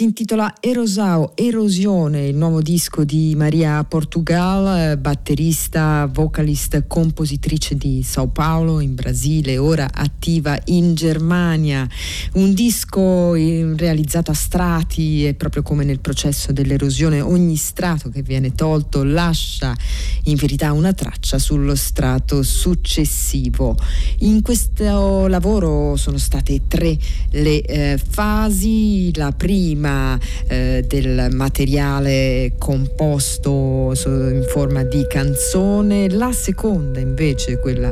Intitola 0.03 0.53
Erosao, 0.61 1.33
Erosione, 1.35 2.27
il 2.27 2.35
nuovo 2.35 2.61
disco 2.61 3.03
di 3.03 3.33
Maria 3.35 3.83
Portugal, 3.83 4.97
batterista, 4.97 6.09
vocalist, 6.09 6.85
compositrice 6.87 7.75
di 7.75 8.01
Sao 8.03 8.27
Paulo 8.27 8.79
in 8.79 8.95
Brasile, 8.95 9.57
ora 9.57 9.89
attiva 9.91 10.57
in 10.65 10.95
Germania. 10.95 11.85
Un 12.33 12.53
disco 12.53 13.33
realizzato 13.33 14.31
a 14.31 14.35
strati 14.35 15.25
e 15.25 15.33
proprio 15.33 15.63
come 15.63 15.83
nel 15.83 15.99
processo 15.99 16.53
dell'erosione 16.53 17.19
ogni 17.19 17.55
strato 17.55 18.09
che 18.09 18.21
viene 18.21 18.53
tolto 18.53 19.03
lascia 19.03 19.75
in 20.23 20.35
verità 20.35 20.71
una 20.71 20.93
traccia 20.93 21.39
sullo 21.39 21.75
strato 21.75 22.41
successivo. 22.43 23.75
In 24.19 24.41
questo 24.41 25.27
lavoro 25.27 25.95
sono 25.97 26.17
state 26.17 26.61
tre 26.67 26.97
le 27.31 27.61
eh, 27.61 27.97
fasi, 27.97 29.11
la 29.15 29.31
prima 29.31 29.87
prima 29.89 30.19
eh, 30.47 30.83
del 30.87 31.29
materiale 31.31 32.53
composto 32.57 33.91
in 34.05 34.45
forma 34.47 34.83
di 34.83 35.05
canzone, 35.07 36.09
la 36.09 36.31
seconda 36.31 36.99
invece 36.99 37.59
quella 37.59 37.91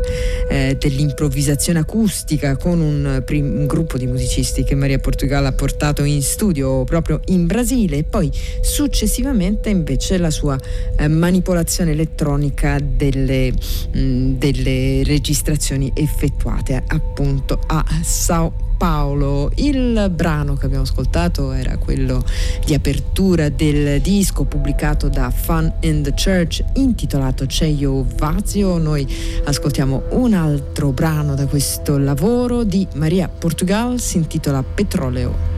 eh, 0.49 0.77
dell'improvvisazione 0.79 1.79
acustica 1.79 2.55
con 2.55 2.79
un, 2.79 3.21
prim- 3.25 3.59
un, 3.59 3.65
gruppo 3.65 3.97
di 3.97 4.05
musicisti 4.05 4.63
che 4.63 4.75
Maria 4.75 4.99
Portugal 4.99 5.45
ha 5.45 5.53
portato 5.53 6.03
in 6.03 6.21
studio 6.21 6.83
proprio 6.83 7.19
in 7.25 7.47
Brasile. 7.47 7.97
E 7.97 8.03
poi 8.03 8.31
successivamente 8.61 9.69
invece 9.69 10.17
la 10.17 10.31
sua 10.31 10.57
eh, 10.97 11.07
manipolazione 11.07 11.91
elettronica 11.91 12.77
delle, 12.79 13.51
mh, 13.51 14.37
delle 14.37 15.03
registrazioni 15.03 15.91
effettuate 15.95 16.83
appunto 16.87 17.59
a 17.67 17.83
Sao 18.03 18.66
Paolo. 18.77 19.51
Il 19.55 20.09
brano 20.13 20.55
che 20.55 20.65
abbiamo 20.65 20.83
ascoltato 20.83 21.51
era 21.51 21.77
quello 21.77 22.23
di 22.65 22.73
apertura 22.73 23.49
del 23.49 23.99
disco 24.01 24.45
pubblicato 24.45 25.09
da 25.09 25.29
Fun 25.31 25.71
in 25.81 26.03
the 26.03 26.13
Church 26.13 26.63
intitolato 26.73 27.47
Ceio 27.47 28.05
Vazio. 28.15 28.77
Noi 28.77 29.07
ascoltiamo 29.43 30.03
un 30.11 30.33
altro 30.33 30.91
brano 30.91 31.35
da 31.35 31.47
questo 31.47 31.97
lavoro 31.97 32.63
di 32.63 32.87
Maria 32.93 33.27
Portugal, 33.27 33.99
si 33.99 34.17
intitola 34.17 34.63
Petroleo. 34.63 35.56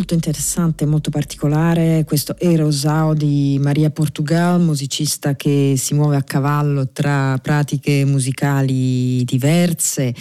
Molto 0.00 0.14
interessante, 0.14 0.86
molto 0.86 1.10
particolare, 1.10 2.04
questo 2.06 2.34
Erosao 2.38 3.12
di 3.12 3.58
Maria 3.60 3.90
Portugal, 3.90 4.58
musicista 4.58 5.36
che 5.36 5.74
si 5.76 5.92
muove 5.92 6.16
a 6.16 6.22
cavallo 6.22 6.88
tra 6.88 7.36
pratiche 7.42 8.06
musicali 8.06 9.22
diverse. 9.24 10.14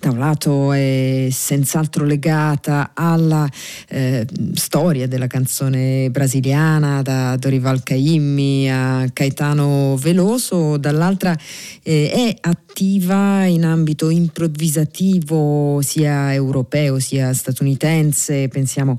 Da 0.00 0.08
un 0.08 0.18
lato 0.18 0.72
è 0.72 1.28
senz'altro 1.30 2.06
legata 2.06 2.92
alla 2.94 3.46
eh, 3.88 4.26
storia 4.54 5.06
della 5.06 5.26
canzone 5.26 6.08
brasiliana, 6.10 7.02
da 7.02 7.36
Dorival 7.36 7.82
Caymmi 7.82 8.72
a 8.72 9.06
Caetano 9.12 9.96
Veloso, 9.98 10.78
dall'altra 10.78 11.36
eh, 11.82 12.10
è 12.10 12.36
attiva 12.40 13.44
in 13.44 13.66
ambito 13.66 14.08
improvvisativo 14.08 15.80
sia 15.82 16.32
europeo 16.32 16.98
sia 16.98 17.34
statunitense, 17.34 18.48
pensiamo 18.48 18.98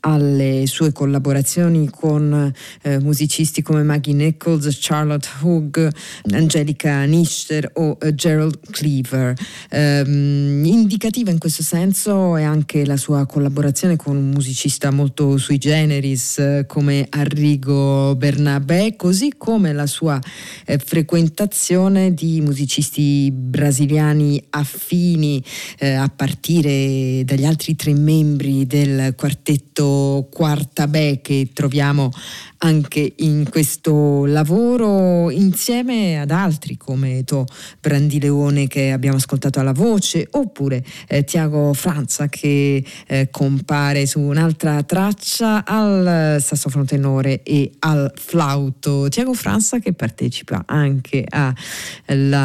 alle 0.00 0.64
sue 0.66 0.92
collaborazioni 0.92 1.88
con 1.90 2.52
eh, 2.82 2.98
musicisti 2.98 3.62
come 3.62 3.82
Maggie 3.82 4.12
Nichols, 4.12 4.76
Charlotte 4.80 5.28
Hoog, 5.40 5.90
Angelica 6.32 7.04
Nischer 7.04 7.70
o 7.74 7.96
uh, 8.00 8.14
Gerald 8.14 8.58
Cleaver. 8.70 9.34
Um, 9.70 10.64
indicativa 10.64 11.30
in 11.30 11.38
questo 11.38 11.62
senso 11.62 12.36
è 12.36 12.42
anche 12.42 12.84
la 12.84 12.96
sua 12.96 13.26
collaborazione 13.26 13.96
con 13.96 14.16
un 14.16 14.30
musicista 14.30 14.90
molto 14.90 15.36
sui 15.36 15.58
generis 15.58 16.36
uh, 16.38 16.66
come 16.66 17.06
Arrigo 17.10 18.14
Bernabé, 18.16 18.94
così 18.96 19.34
come 19.36 19.72
la 19.72 19.86
sua 19.86 20.20
eh, 20.64 20.78
frequentazione 20.78 22.14
di 22.14 22.40
musicisti 22.40 23.30
brasiliani 23.32 24.42
affini 24.50 25.42
eh, 25.78 25.92
a 25.92 26.08
partire 26.14 27.22
dagli 27.24 27.44
altri 27.44 27.74
tre 27.74 27.94
membri 27.94 28.66
del 28.66 29.14
quartetto 29.16 29.87
Quarta 30.30 30.86
B 30.86 31.20
che 31.20 31.50
troviamo 31.52 32.10
anche 32.58 33.12
in 33.16 33.46
questo 33.48 34.24
lavoro 34.26 35.30
insieme 35.30 36.20
ad 36.20 36.30
altri 36.30 36.76
come 36.76 37.22
To 37.24 37.44
Brandileone 37.80 38.66
che 38.66 38.90
abbiamo 38.90 39.16
ascoltato 39.16 39.60
alla 39.60 39.72
voce 39.72 40.26
oppure 40.32 40.84
eh, 41.06 41.24
Tiago 41.24 41.72
Franza 41.74 42.28
che 42.28 42.84
eh, 43.06 43.28
compare 43.30 44.06
su 44.06 44.20
un'altra 44.20 44.82
traccia 44.82 45.64
al 45.64 46.38
sassofono 46.40 46.84
tenore 46.84 47.42
e 47.42 47.70
al 47.80 48.12
flauto. 48.16 49.08
Tiago 49.08 49.34
Franza 49.34 49.78
che 49.78 49.92
partecipa 49.92 50.64
anche 50.66 51.24
al 51.30 51.54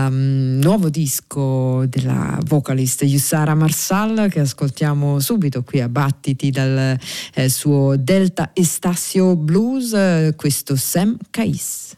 um, 0.09 0.59
nuovo 0.61 0.89
disco 0.89 1.85
della 1.87 2.37
vocalist 2.45 3.03
Yusara 3.03 3.55
Marsal 3.55 4.27
che 4.29 4.41
ascoltiamo 4.41 5.19
subito 5.19 5.63
qui 5.63 5.81
a 5.81 5.89
Battiti 5.89 6.51
dal 6.51 6.97
eh, 7.35 7.49
suo 7.49 7.97
Delta 7.97 8.51
Estasio 8.55 9.35
Blues 9.35 9.93
questo 10.37 10.75
Sam 10.77 11.17
Cais. 11.31 11.95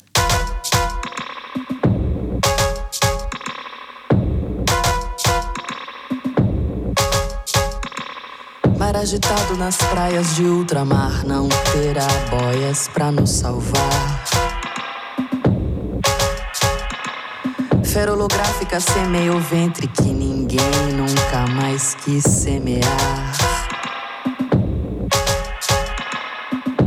Mar 8.78 8.96
agitado 8.98 9.56
nas 9.58 9.78
praias 9.78 10.36
de 10.36 10.44
ultramar 10.44 11.26
não 11.26 11.48
terá 11.72 12.08
boias 12.30 12.88
pra 12.90 13.12
nos 13.12 13.32
salvar. 13.32 14.24
Ferolográfica 17.84 18.80
semeia 18.82 19.34
o 19.34 19.40
ventre 19.40 19.88
que 19.88 20.04
ninguém 20.04 20.60
nunca 20.94 21.48
mais 21.56 21.96
quis 21.96 22.24
semear. 22.24 23.55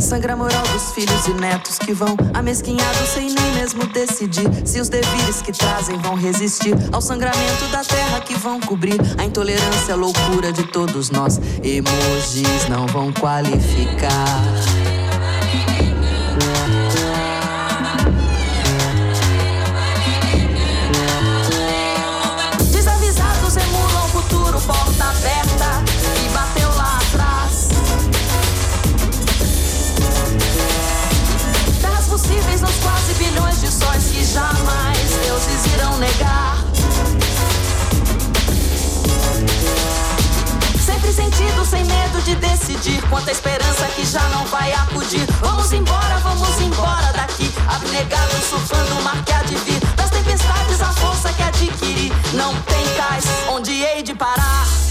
Sangra 0.00 0.36
moral 0.36 0.62
dos 0.68 0.92
filhos 0.92 1.26
e 1.26 1.32
netos 1.32 1.78
que 1.78 1.92
vão 1.92 2.16
amesquinhados 2.32 3.08
sem 3.08 3.32
nem 3.32 3.52
mesmo 3.54 3.84
decidir 3.86 4.48
se 4.64 4.80
os 4.80 4.88
devires 4.88 5.42
que 5.42 5.52
trazem 5.52 5.98
vão 5.98 6.14
resistir 6.14 6.74
ao 6.92 7.00
sangramento 7.00 7.66
da 7.72 7.82
terra 7.82 8.20
que 8.20 8.34
vão 8.34 8.60
cobrir 8.60 8.98
a 9.18 9.24
intolerância, 9.24 9.94
a 9.94 9.96
loucura 9.96 10.52
de 10.52 10.62
todos 10.64 11.10
nós. 11.10 11.40
Emojis 11.62 12.68
não 12.68 12.86
vão 12.86 13.12
qualificar. 13.12 15.07
Jamais 34.32 34.98
deuses 35.24 35.74
irão 35.74 35.96
negar. 35.98 36.58
Sempre 40.84 41.12
sentido, 41.12 41.64
sem 41.64 41.84
medo 41.84 42.20
de 42.22 42.34
decidir. 42.36 43.00
Quanta 43.08 43.30
esperança 43.30 43.86
que 43.94 44.04
já 44.04 44.22
não 44.28 44.44
vai 44.46 44.72
acudir. 44.72 45.26
Vamos 45.40 45.72
embora, 45.72 46.18
vamos 46.18 46.60
embora 46.60 47.12
daqui. 47.12 47.50
Abnegado, 47.68 48.34
surfando 48.48 48.98
o 48.98 49.02
mar 49.02 49.22
que 49.24 49.32
há 49.32 49.42
de 49.42 49.56
vir. 49.56 49.80
Das 49.96 50.10
tempestades, 50.10 50.80
a 50.80 50.92
força 50.92 51.32
que 51.32 51.42
adquiri. 51.42 52.12
Não 52.34 52.54
tem 52.62 52.84
cais 52.96 53.24
onde 53.50 53.72
hei 53.72 54.02
de 54.02 54.14
parar. 54.14 54.87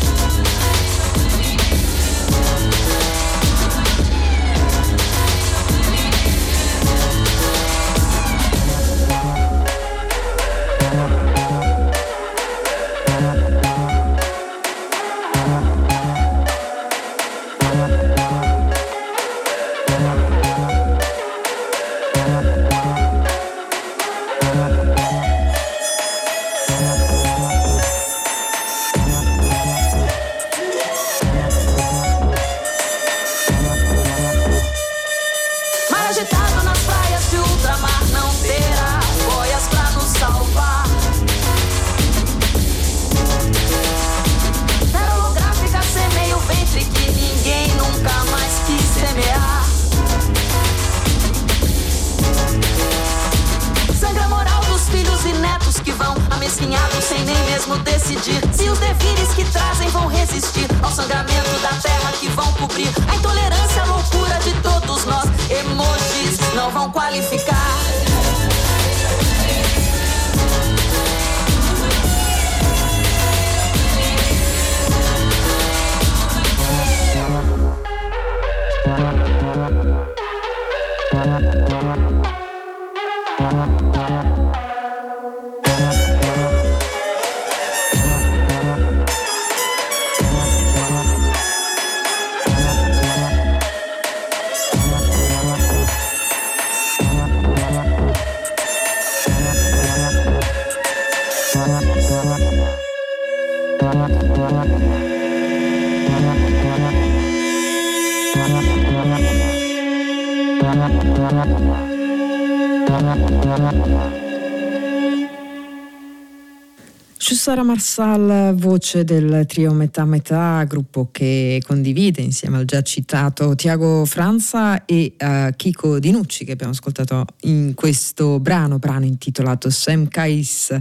Sara 117.47 117.63
Marsal, 117.63 118.55
voce 118.55 119.05
del 119.05 119.45
trio 119.47 119.71
Metà 119.71 120.03
Metà, 120.03 120.65
gruppo 120.65 121.07
che 121.13 121.61
condivide 121.65 122.21
insieme 122.21 122.57
al 122.57 122.65
già 122.65 122.81
citato 122.81 123.55
Tiago 123.55 124.03
Franza 124.03 124.83
e 124.83 125.15
uh, 125.17 125.55
Chico 125.55 125.97
Dinucci 125.97 126.43
che 126.43 126.51
abbiamo 126.51 126.73
ascoltato 126.73 127.25
in 127.43 127.73
questo 127.73 128.41
brano, 128.41 128.79
brano 128.79 129.05
intitolato 129.05 129.69
Sam 129.69 130.09
Kais, 130.09 130.77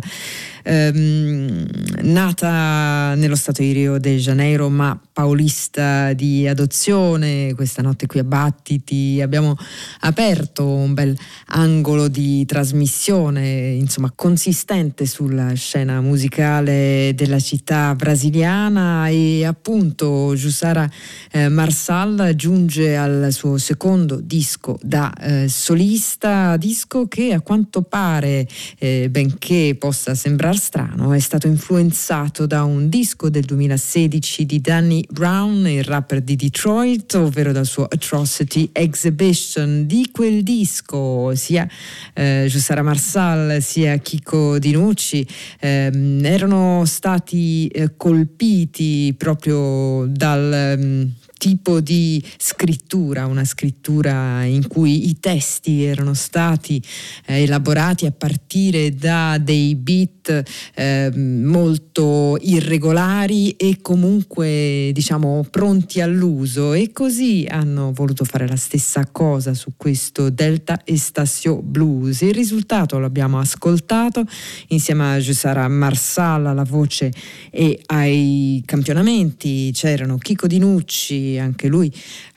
ehm, 0.66 1.64
nata 2.02 3.14
nello 3.14 3.36
stato 3.36 3.62
di 3.62 3.72
Rio 3.72 3.98
de 3.98 4.16
Janeiro 4.16 4.68
ma 4.68 5.00
paulista 5.12 6.12
di 6.12 6.46
adozione, 6.46 7.54
questa 7.54 7.82
notte 7.82 8.06
qui 8.06 8.18
a 8.18 8.24
Battiti. 8.24 9.20
Abbiamo 9.22 9.56
aperto 10.00 10.66
un 10.66 10.92
bel 10.92 11.16
angolo 11.46 12.08
di 12.08 12.44
trasmissione, 12.44 13.70
insomma 13.70 14.12
consistente 14.14 15.06
sulla 15.06 15.52
scena 15.54 16.00
musicale 16.00 17.12
della 17.14 17.38
città 17.38 17.94
brasiliana. 17.94 19.08
E 19.08 19.44
appunto 19.44 20.34
Giussara 20.34 20.90
eh, 21.30 21.48
Marsal 21.48 22.32
giunge 22.34 22.96
al 22.96 23.28
suo 23.30 23.56
secondo 23.56 24.20
disco 24.20 24.78
da 24.82 25.12
eh, 25.14 25.48
solista, 25.48 26.56
disco 26.56 27.06
che 27.06 27.32
a 27.32 27.40
quanto 27.40 27.82
pare, 27.82 28.46
eh, 28.78 29.08
benché 29.10 29.76
possa 29.78 30.14
sembrare 30.14 30.55
strano, 30.56 31.12
è 31.12 31.18
stato 31.18 31.46
influenzato 31.46 32.46
da 32.46 32.64
un 32.64 32.88
disco 32.88 33.30
del 33.30 33.44
2016 33.44 34.46
di 34.46 34.60
Danny 34.60 35.04
Brown, 35.08 35.66
il 35.66 35.84
rapper 35.84 36.20
di 36.20 36.36
Detroit, 36.36 37.14
ovvero 37.14 37.52
dal 37.52 37.66
suo 37.66 37.84
Atrocity 37.84 38.70
Exhibition. 38.72 39.86
Di 39.86 40.08
quel 40.12 40.42
disco 40.42 41.34
sia 41.34 41.68
eh, 42.14 42.46
Giussara 42.48 42.82
Marsal 42.82 43.62
sia 43.62 43.96
Chico 43.98 44.58
Dinucci 44.58 45.26
ehm, 45.60 46.24
erano 46.24 46.84
stati 46.84 47.66
eh, 47.68 47.96
colpiti 47.96 49.14
proprio 49.16 50.06
dal... 50.08 50.76
Mm, 50.78 51.04
tipo 51.38 51.80
di 51.80 52.22
scrittura, 52.38 53.26
una 53.26 53.44
scrittura 53.44 54.42
in 54.44 54.66
cui 54.66 55.08
i 55.08 55.20
testi 55.20 55.84
erano 55.84 56.14
stati 56.14 56.82
eh, 57.26 57.42
elaborati 57.42 58.06
a 58.06 58.10
partire 58.10 58.94
da 58.94 59.38
dei 59.38 59.74
beat 59.74 60.42
eh, 60.74 61.10
molto 61.14 62.36
irregolari 62.40 63.50
e 63.52 63.78
comunque 63.80 64.90
diciamo 64.92 65.46
pronti 65.50 66.00
all'uso 66.00 66.72
e 66.72 66.92
così 66.92 67.46
hanno 67.48 67.92
voluto 67.92 68.24
fare 68.24 68.46
la 68.46 68.56
stessa 68.56 69.06
cosa 69.10 69.54
su 69.54 69.72
questo 69.76 70.30
Delta 70.30 70.80
Estasio 70.84 71.60
Blues. 71.62 72.20
Il 72.22 72.34
risultato 72.34 72.98
l'abbiamo 72.98 73.38
ascoltato 73.38 74.24
insieme 74.68 75.14
a 75.14 75.18
Giussara 75.18 75.68
Marsala, 75.68 76.52
la 76.52 76.64
voce 76.64 77.12
e 77.50 77.80
ai 77.86 78.62
campionamenti 78.64 79.70
c'erano 79.72 80.18
Chico 80.18 80.46
Dinucci 80.46 81.38
anche 81.38 81.68
lui 81.68 81.92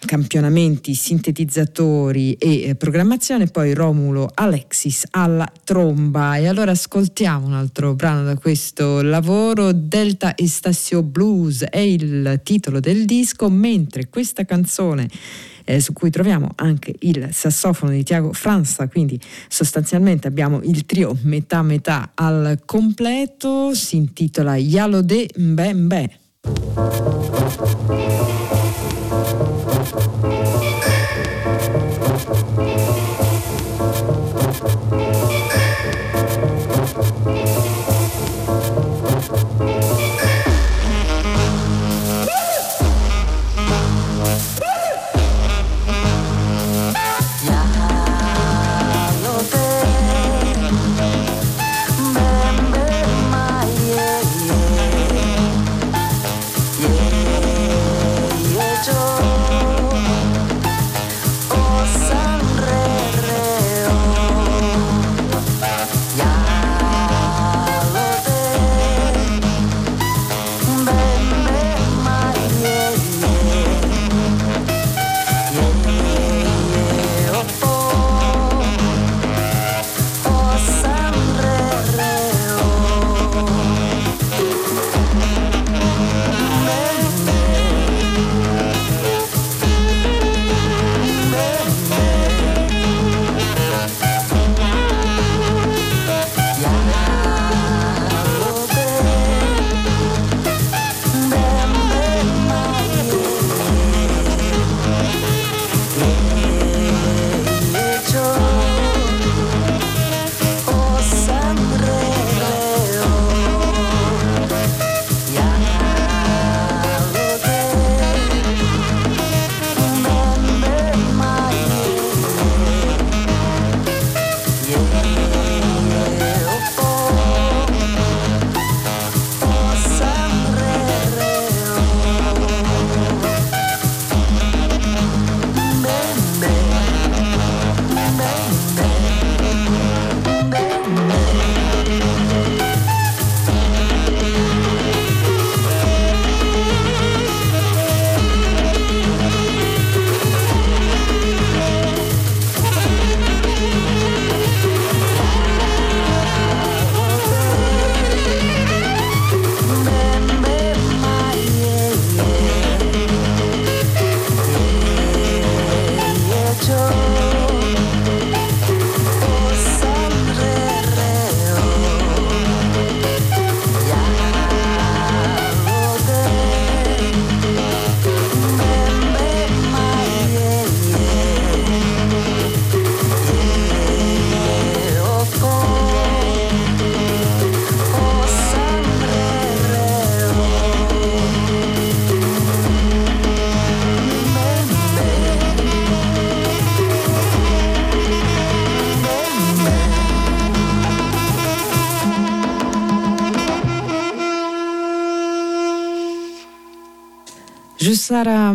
campionamenti, 0.06 0.94
sintetizzatori 0.94 2.34
e 2.34 2.70
eh, 2.70 2.76
programmazione, 2.76 3.48
poi 3.48 3.74
Romulo 3.74 4.30
Alexis 4.34 5.06
alla 5.12 5.50
tromba. 5.64 6.38
E 6.38 6.48
allora 6.48 6.72
ascoltiamo 6.72 7.46
un 7.46 7.54
altro 7.54 7.96
brano 8.00 8.24
da 8.24 8.38
questo 8.38 9.02
lavoro, 9.02 9.74
Delta 9.74 10.32
Estasio 10.38 11.04
Blues 11.04 11.66
è 11.66 11.80
il 11.80 12.40
titolo 12.46 12.80
del 12.80 13.04
disco, 13.04 13.50
mentre 13.50 14.08
questa 14.08 14.46
canzone 14.46 15.10
eh, 15.66 15.82
su 15.82 15.92
cui 15.92 16.10
troviamo 16.10 16.52
anche 16.56 16.96
il 17.00 17.28
sassofono 17.34 17.92
di 17.92 18.04
Tiago 18.04 18.32
Franza, 18.32 18.88
quindi 18.88 19.20
sostanzialmente 19.50 20.30
abbiamo 20.30 20.62
il 20.64 20.86
trio 20.86 21.18
metà 21.24 21.62
metà 21.62 22.12
al 22.14 22.62
completo, 22.66 23.74
si 23.74 23.98
intitola 23.98 24.56
Yalo 24.56 25.02
de 25.02 25.30
Mbembe. 25.36 26.20
Giussara 27.50 28.49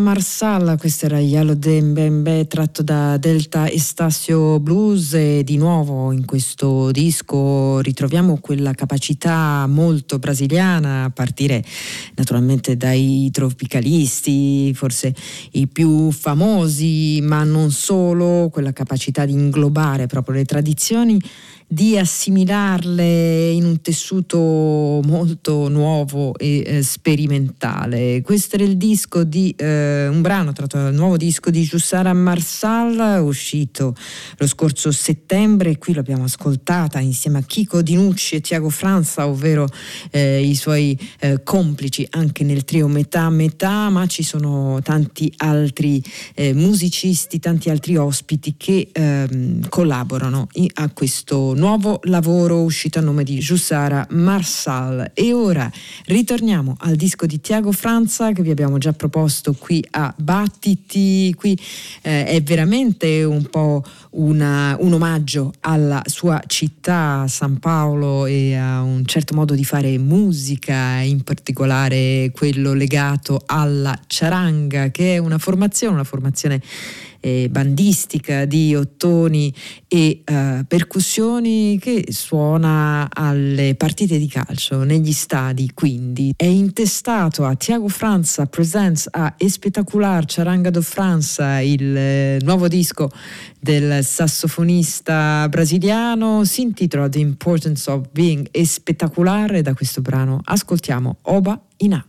Marsala, 0.04 0.76
questo 0.76 1.06
era 1.06 1.18
Yalo 1.18 1.54
Dembembe 1.54 2.46
tratto 2.46 2.82
da 2.82 3.16
Delta 3.16 3.70
Estasio 3.70 4.60
Blues. 4.60 5.14
E 5.14 5.42
di 5.42 5.56
nuovo 5.56 6.12
in 6.12 6.26
questo 6.26 6.90
disco 6.90 7.80
ritroviamo 7.80 8.36
quella 8.38 8.74
capacità 8.74 9.66
molto 9.66 10.18
brasiliana 10.18 11.04
a 11.04 11.10
partire 11.10 11.64
naturalmente 12.16 12.76
dai 12.76 13.30
tropicalisti, 13.32 14.74
forse 14.74 15.14
i 15.52 15.66
più 15.68 16.10
famosi, 16.10 17.20
ma 17.22 17.42
non 17.42 17.70
solo, 17.70 18.50
quella 18.52 18.74
capacità 18.74 19.24
di 19.24 19.32
inglobare 19.32 20.06
proprio 20.06 20.34
le 20.34 20.44
tradizioni 20.44 21.18
di 21.66 21.98
assimilarle 21.98 23.50
in 23.50 23.64
un 23.64 23.80
tessuto 23.80 24.38
molto 24.38 25.68
nuovo 25.68 26.36
e 26.36 26.62
eh, 26.64 26.82
sperimentale. 26.82 28.22
Questo 28.22 28.56
era 28.56 28.64
il 28.64 28.76
disco 28.76 29.24
di 29.24 29.54
eh, 29.56 30.06
un 30.08 30.20
brano 30.20 30.52
tratto 30.52 30.76
dal 30.76 30.94
nuovo 30.94 31.16
disco 31.16 31.50
di 31.50 31.62
Giussara 31.62 32.12
Marsal, 32.12 33.22
uscito 33.22 33.94
lo 34.36 34.46
scorso 34.46 34.92
settembre. 34.92 35.78
Qui 35.78 35.94
l'abbiamo 35.94 36.24
ascoltata 36.24 37.00
insieme 37.00 37.38
a 37.38 37.42
Chico 37.42 37.82
Dinucci 37.82 38.36
e 38.36 38.40
Tiago 38.40 38.68
Franza, 38.68 39.26
ovvero 39.26 39.66
eh, 40.10 40.42
i 40.42 40.54
suoi 40.54 40.98
eh, 41.20 41.42
complici 41.42 42.06
anche 42.10 42.44
nel 42.44 42.64
trio 42.64 42.86
Metà 42.88 43.30
Metà, 43.30 43.88
ma 43.90 44.06
ci 44.06 44.22
sono 44.22 44.80
tanti 44.82 45.32
altri 45.38 46.02
eh, 46.34 46.52
musicisti, 46.52 47.38
tanti 47.38 47.70
altri 47.70 47.96
ospiti 47.96 48.54
che 48.56 48.90
ehm, 48.92 49.68
collaborano 49.68 50.48
a 50.74 50.90
questo 50.90 51.53
nuovo 51.54 52.00
lavoro 52.04 52.62
uscito 52.62 52.98
a 52.98 53.02
nome 53.02 53.24
di 53.24 53.38
Giussara 53.38 54.06
Marsal. 54.10 55.10
E 55.14 55.32
ora 55.32 55.70
ritorniamo 56.06 56.76
al 56.80 56.96
disco 56.96 57.26
di 57.26 57.40
Tiago 57.40 57.72
Franza 57.72 58.32
che 58.32 58.42
vi 58.42 58.50
abbiamo 58.50 58.78
già 58.78 58.92
proposto 58.92 59.54
qui 59.54 59.84
a 59.92 60.12
Battiti. 60.16 61.34
Qui 61.34 61.58
eh, 62.02 62.26
è 62.26 62.42
veramente 62.42 63.24
un 63.24 63.44
po' 63.48 63.82
una, 64.10 64.76
un 64.80 64.92
omaggio 64.92 65.52
alla 65.60 66.02
sua 66.06 66.42
città, 66.46 67.26
San 67.28 67.58
Paolo, 67.58 68.26
e 68.26 68.54
a 68.54 68.82
un 68.82 69.04
certo 69.04 69.34
modo 69.34 69.54
di 69.54 69.64
fare 69.64 69.96
musica, 69.98 71.00
in 71.00 71.22
particolare 71.22 72.30
quello 72.34 72.74
legato 72.74 73.42
alla 73.46 73.98
charanga, 74.06 74.90
che 74.90 75.14
è 75.14 75.18
una 75.18 75.38
formazione, 75.38 75.94
una 75.94 76.04
formazione 76.04 76.60
eh, 77.24 77.48
bandistica 77.50 78.44
di 78.44 78.74
ottoni 78.74 79.52
e 79.88 80.20
eh, 80.22 80.64
percussioni 80.68 81.78
che 81.80 82.04
suona 82.10 83.08
alle 83.10 83.74
partite 83.76 84.18
di 84.18 84.28
calcio 84.28 84.82
negli 84.82 85.12
stadi 85.12 85.70
quindi. 85.72 86.34
È 86.36 86.44
intestato 86.44 87.46
a 87.46 87.54
Tiago 87.54 87.88
Franza 87.88 88.44
Presents 88.44 89.08
a 89.10 89.34
Espetacular 89.38 90.24
Charanga 90.26 90.68
do 90.68 90.82
Franza 90.82 91.60
il 91.60 91.96
eh, 91.96 92.38
nuovo 92.42 92.68
disco 92.68 93.08
del 93.58 94.04
sassofonista 94.04 95.48
brasiliano. 95.48 96.44
Si 96.44 96.60
intitola 96.60 97.08
The 97.08 97.20
Importance 97.20 97.90
of 97.90 98.08
Being 98.12 98.48
e 98.50 98.68
da 99.62 99.74
questo 99.74 100.02
brano 100.02 100.40
ascoltiamo 100.44 101.18
Oba 101.22 101.58
Ina 101.78 102.04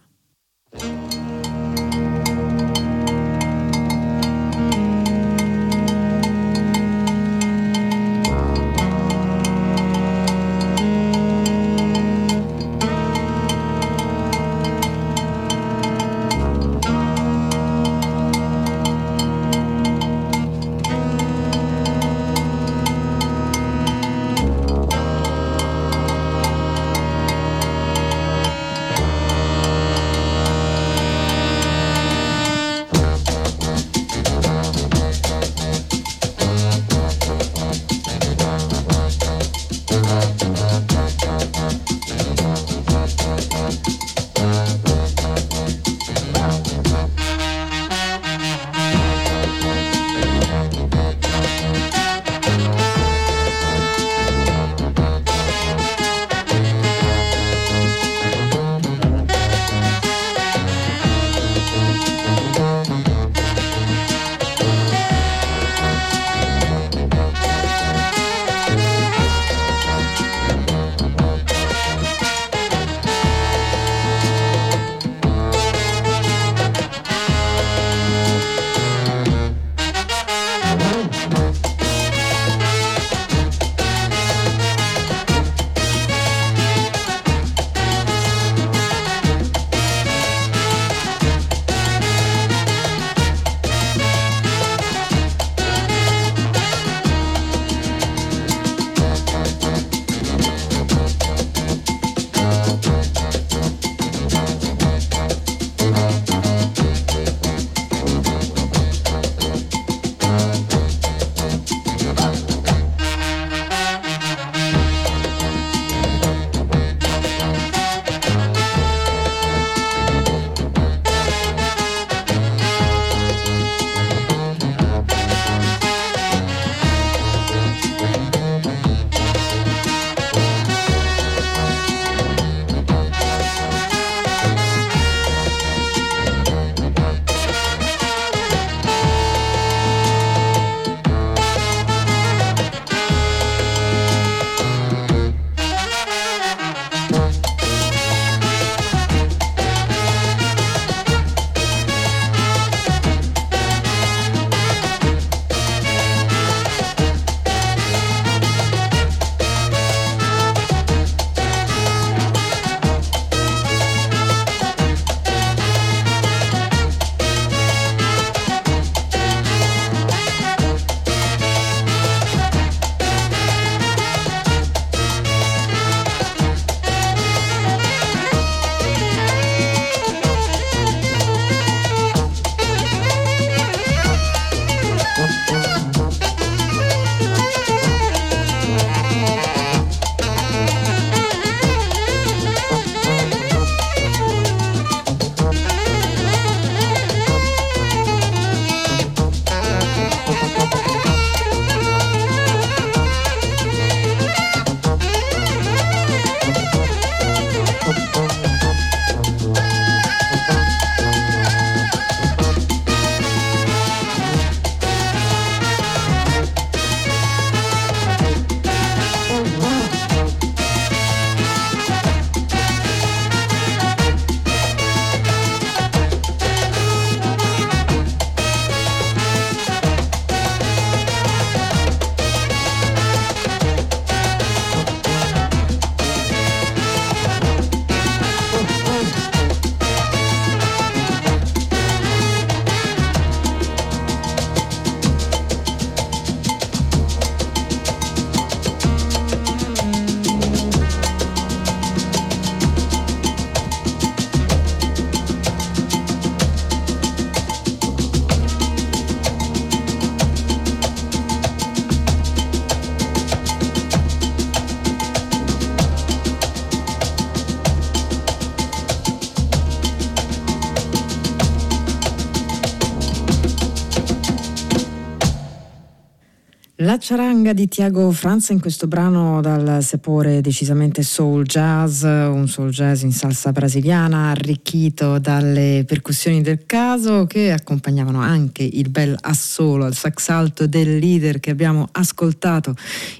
La 276.96 277.02
charanga 277.02 277.52
di 277.52 277.68
Tiago 277.68 278.10
Franza 278.12 278.54
in 278.54 278.62
questo 278.62 278.88
brano 278.88 279.41
dal 279.41 279.84
sapore 279.84 280.39
decisamente 280.39 281.04
soul 281.04 281.43
jazz, 281.43 282.04
un 282.04 282.48
soul 282.48 282.70
jazz 282.70 283.02
in 283.02 283.12
salsa 283.12 283.52
brasiliana 283.52 284.30
arricchito 284.30 285.20
dalle 285.20 285.84
percussioni 285.86 286.41
del 286.41 286.66
caso 286.66 287.26
che 287.26 287.52
accompagnavano 287.52 288.22
anche 288.22 288.64
il 288.64 288.89
bel 288.89 289.14
assolo 289.20 289.84
al 289.84 289.93
sax 289.93 290.30
alto 290.30 290.68
del 290.68 290.98
leader 290.98 291.41
che 291.41 291.50
abbiamo 291.50 291.89
ascoltato 291.91 292.74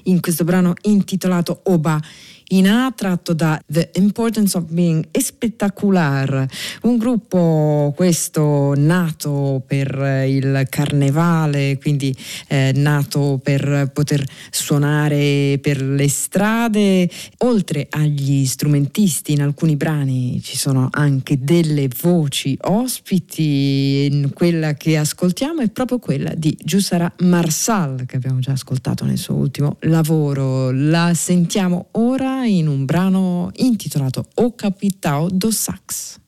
in 0.04 0.22
questo 0.22 0.44
brano 0.44 0.72
intitolato 0.84 1.60
Oba 1.64 2.00
in 2.48 2.68
A 2.68 2.92
tratto 2.94 3.32
da 3.32 3.60
The 3.66 3.90
Importance 3.94 4.56
of 4.56 4.64
Being 4.68 5.08
Spettacular, 5.10 6.46
un 6.82 6.96
gruppo 6.96 7.92
questo 7.96 8.74
nato 8.76 9.62
per 9.66 10.24
il 10.28 10.66
carnevale, 10.68 11.78
quindi 11.78 12.14
eh, 12.48 12.72
nato 12.74 13.40
per 13.42 13.90
poter 13.92 14.24
suonare 14.50 15.58
per 15.60 15.82
le 15.82 16.08
strade. 16.08 17.10
Oltre 17.38 17.86
agli 17.90 18.44
strumentisti 18.44 19.32
in 19.32 19.42
alcuni 19.42 19.76
brani 19.76 20.40
ci 20.42 20.56
sono 20.56 20.88
anche 20.92 21.38
delle 21.40 21.88
voci 22.02 22.56
ospiti, 22.62 24.30
quella 24.34 24.74
che 24.74 24.96
ascoltiamo 24.96 25.62
è 25.62 25.70
proprio 25.70 25.98
quella 25.98 26.32
di 26.34 26.56
Giussara 26.62 27.12
Marsal 27.20 28.04
che 28.06 28.16
abbiamo 28.16 28.38
già 28.38 28.52
ascoltato 28.52 29.04
nel 29.04 29.18
suo 29.18 29.34
ultimo 29.34 29.76
lavoro. 29.80 30.70
La 30.70 31.12
sentiamo 31.14 31.88
ora 31.92 32.35
in 32.44 32.66
un 32.66 32.84
brano 32.84 33.50
intitolato 33.54 34.26
O 34.34 34.54
Capitao 34.54 35.28
do 35.30 35.50
Sax. 35.50 36.20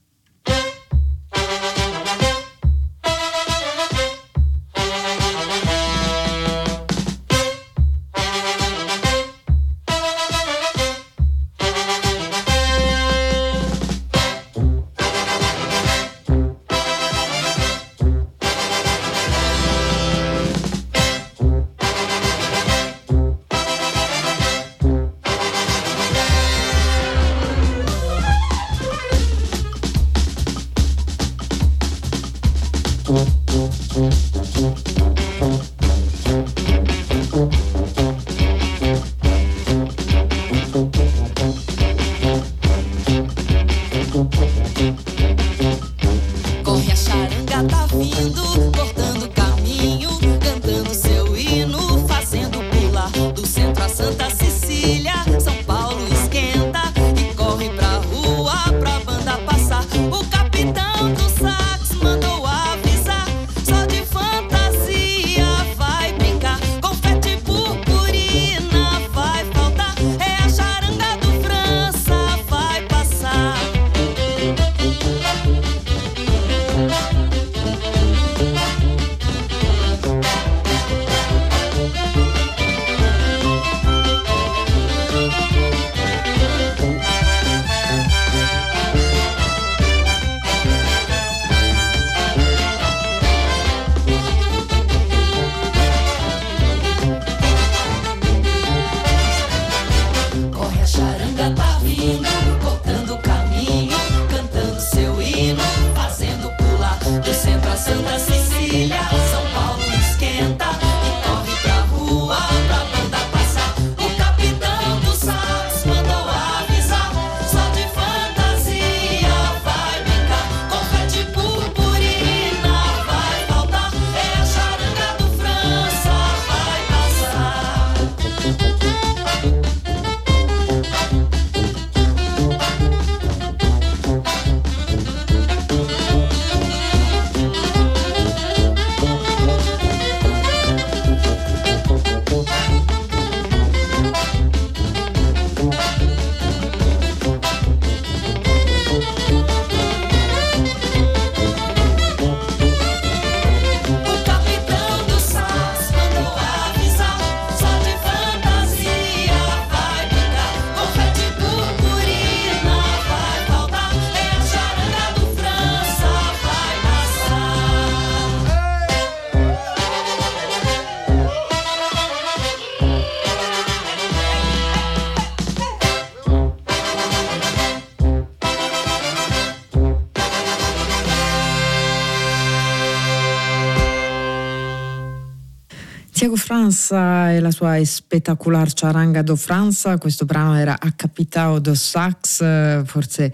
Franza 186.37 187.33
e 187.33 187.39
la 187.39 187.53
sua 187.53 187.83
spettacolare 187.85 188.71
charanga 188.75 189.23
do 189.23 189.37
Franza, 189.37 189.99
questo 189.99 190.25
brano 190.25 190.57
era 190.57 190.77
A 190.81 190.93
Capitao 190.97 191.61
do 191.61 191.75
Sax, 191.77 192.85
forse 192.85 193.33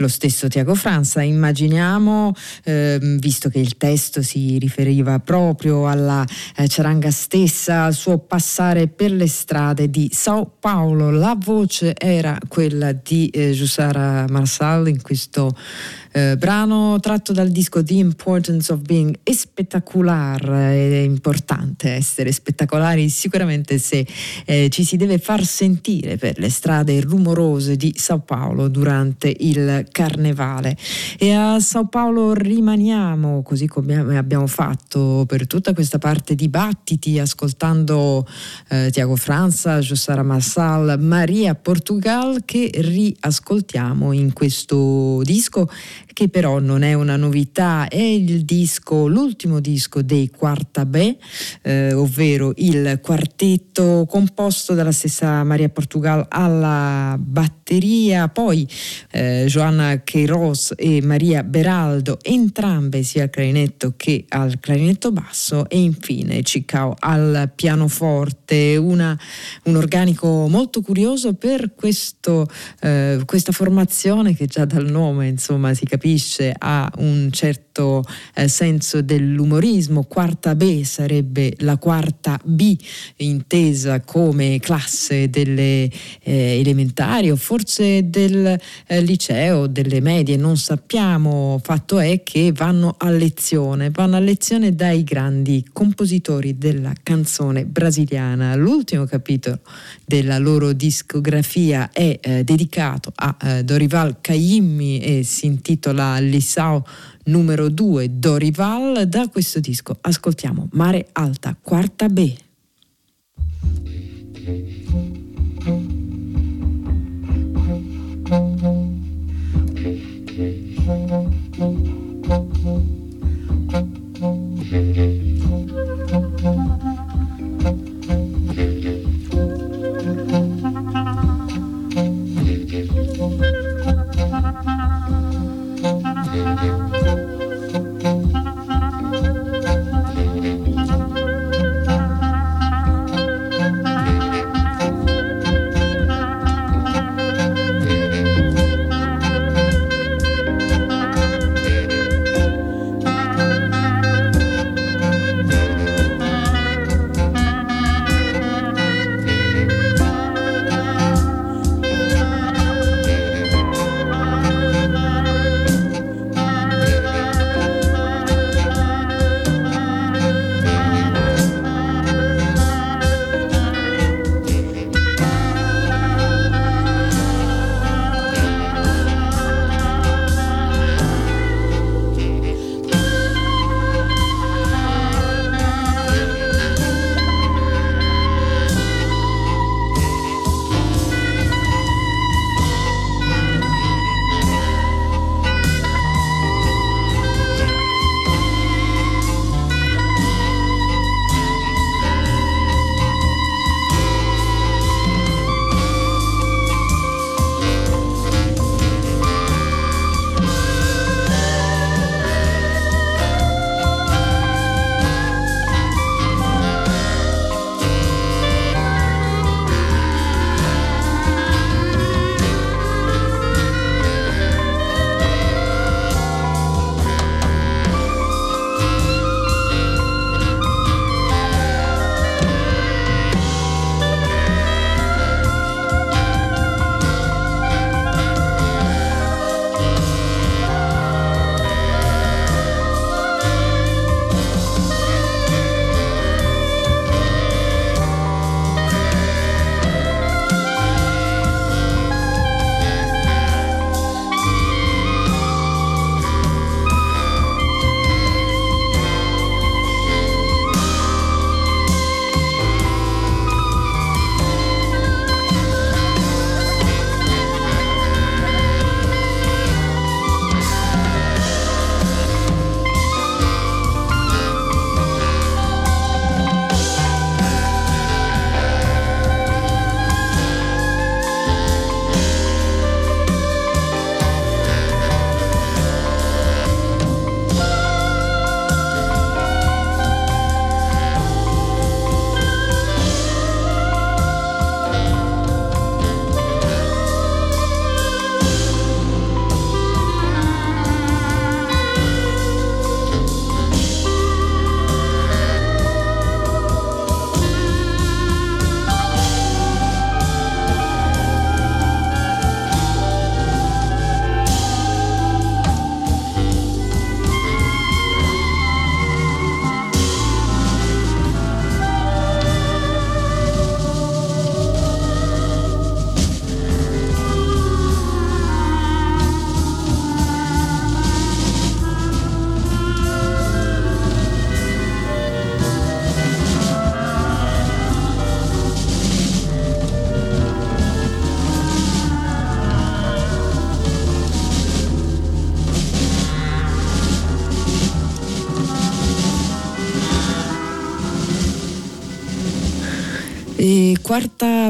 lo 0.00 0.08
stesso 0.08 0.48
Tiago 0.48 0.74
Franza, 0.74 1.22
immaginiamo, 1.22 2.32
eh, 2.64 2.98
visto 3.18 3.48
che 3.48 3.58
il 3.58 3.76
testo 3.76 4.22
si 4.22 4.58
riferiva 4.58 5.18
proprio 5.18 5.88
alla 5.88 6.24
eh, 6.56 6.66
charanga 6.68 7.10
stessa, 7.10 7.84
al 7.84 7.94
suo 7.94 8.18
passare 8.18 8.88
per 8.88 9.12
le 9.12 9.28
strade 9.28 9.90
di 9.90 10.08
Sao 10.12 10.50
Paolo, 10.58 11.10
la 11.10 11.36
voce 11.38 11.94
era 11.96 12.38
quella 12.48 12.92
di 12.92 13.28
eh, 13.28 13.52
Giussara 13.52 14.26
Marsal 14.28 14.88
in 14.88 15.02
questo 15.02 15.56
eh, 16.12 16.36
brano 16.36 16.98
tratto 17.00 17.32
dal 17.32 17.48
disco 17.50 17.82
The 17.82 17.94
Importance 17.94 18.72
of 18.72 18.80
Being 18.80 19.18
è 19.22 19.36
è 20.58 21.00
importante 21.02 21.90
essere 21.90 22.32
spettacolari 22.32 23.08
sicuramente 23.08 23.78
se 23.78 24.06
eh, 24.44 24.68
ci 24.70 24.84
si 24.84 24.96
deve 24.96 25.18
far 25.18 25.44
sentire 25.44 26.16
per 26.16 26.38
le 26.38 26.48
strade 26.48 27.00
rumorose 27.00 27.76
di 27.76 27.92
Sao 27.96 28.20
Paolo 28.20 28.68
durante 28.68 29.34
il 29.38 29.86
carnevale. 29.90 30.76
E 31.18 31.32
a 31.32 31.60
Sao 31.60 31.86
Paolo 31.86 32.32
rimaniamo 32.32 33.42
così 33.42 33.66
come 33.66 34.16
abbiamo 34.16 34.46
fatto 34.46 35.24
per 35.26 35.46
tutta 35.46 35.72
questa 35.72 35.98
parte 35.98 36.34
di 36.34 36.48
battiti 36.48 37.18
ascoltando 37.18 38.26
eh, 38.68 38.88
Tiago 38.90 39.16
Franza, 39.16 39.80
Giussara 39.80 40.22
Massal, 40.22 40.98
Maria 41.00 41.54
Portugal 41.54 42.42
che 42.44 42.70
riascoltiamo 42.72 44.12
in 44.12 44.32
questo 44.32 45.20
disco 45.22 45.68
che 46.18 46.28
però 46.28 46.58
non 46.58 46.82
è 46.82 46.94
una 46.94 47.14
novità, 47.14 47.86
è 47.86 48.02
il 48.02 48.44
disco, 48.44 49.06
l'ultimo 49.06 49.60
disco 49.60 50.02
dei 50.02 50.30
Quarta 50.30 50.84
B, 50.84 51.16
eh, 51.62 51.92
ovvero 51.92 52.52
il 52.56 52.98
quartetto 53.00 54.04
composto 54.08 54.74
dalla 54.74 54.90
stessa 54.90 55.44
Maria 55.44 55.68
Portugal 55.68 56.26
alla 56.28 57.16
batteria, 57.20 58.26
poi 58.26 58.66
eh, 59.12 59.44
Joanna 59.78 60.02
Queiroz 60.02 60.74
e 60.76 61.00
Maria 61.02 61.44
Beraldo, 61.44 62.18
entrambe 62.22 63.04
sia 63.04 63.22
al 63.22 63.30
clarinetto 63.30 63.94
che 63.96 64.24
al 64.28 64.58
clarinetto 64.58 65.12
basso 65.12 65.68
e 65.68 65.78
infine 65.78 66.42
Cicao 66.42 66.96
al 66.98 67.52
pianoforte, 67.54 68.76
una, 68.76 69.16
un 69.64 69.76
organico 69.76 70.48
molto 70.48 70.80
curioso 70.80 71.34
per 71.34 71.74
questo, 71.76 72.48
eh, 72.80 73.20
questa 73.24 73.52
formazione 73.52 74.34
che 74.34 74.46
già 74.46 74.64
dal 74.64 74.86
nome 74.86 75.28
insomma 75.28 75.72
si 75.74 75.84
capisce 75.84 76.52
ha 76.56 76.90
un 76.96 77.28
certo 77.30 77.67
eh, 78.34 78.48
senso 78.48 79.02
dell'umorismo, 79.02 80.04
quarta 80.04 80.54
B 80.54 80.82
sarebbe 80.82 81.54
la 81.58 81.76
quarta 81.76 82.38
B 82.42 82.76
intesa 83.16 84.00
come 84.00 84.58
classe 84.60 85.30
delle 85.30 85.90
eh, 86.22 86.58
elementari 86.58 87.30
o 87.30 87.36
forse 87.36 88.08
del 88.10 88.58
eh, 88.86 89.00
liceo, 89.00 89.66
delle 89.66 90.00
medie, 90.00 90.36
non 90.36 90.56
sappiamo, 90.56 91.60
fatto 91.62 91.98
è 91.98 92.22
che 92.22 92.52
vanno 92.52 92.94
a 92.98 93.10
lezione, 93.10 93.90
vanno 93.90 94.16
a 94.16 94.20
lezione 94.20 94.74
dai 94.74 95.04
grandi 95.04 95.64
compositori 95.72 96.58
della 96.58 96.92
canzone 97.02 97.64
brasiliana. 97.64 98.54
L'ultimo 98.54 99.04
capitolo 99.04 99.60
della 100.04 100.38
loro 100.38 100.72
discografia 100.72 101.90
è 101.92 102.18
eh, 102.20 102.44
dedicato 102.44 103.12
a 103.14 103.36
eh, 103.40 103.64
Dorival 103.64 104.20
Caymmi 104.20 105.00
e 105.00 105.22
si 105.22 105.46
intitola 105.46 106.18
Lissao 106.18 106.84
numero 107.28 107.68
2 107.68 108.18
Dorival. 108.18 109.06
Da 109.06 109.28
questo 109.28 109.60
disco 109.60 109.96
ascoltiamo 110.00 110.68
Mare 110.72 111.08
Alta, 111.12 111.56
quarta 111.60 112.08
B. 112.08 112.34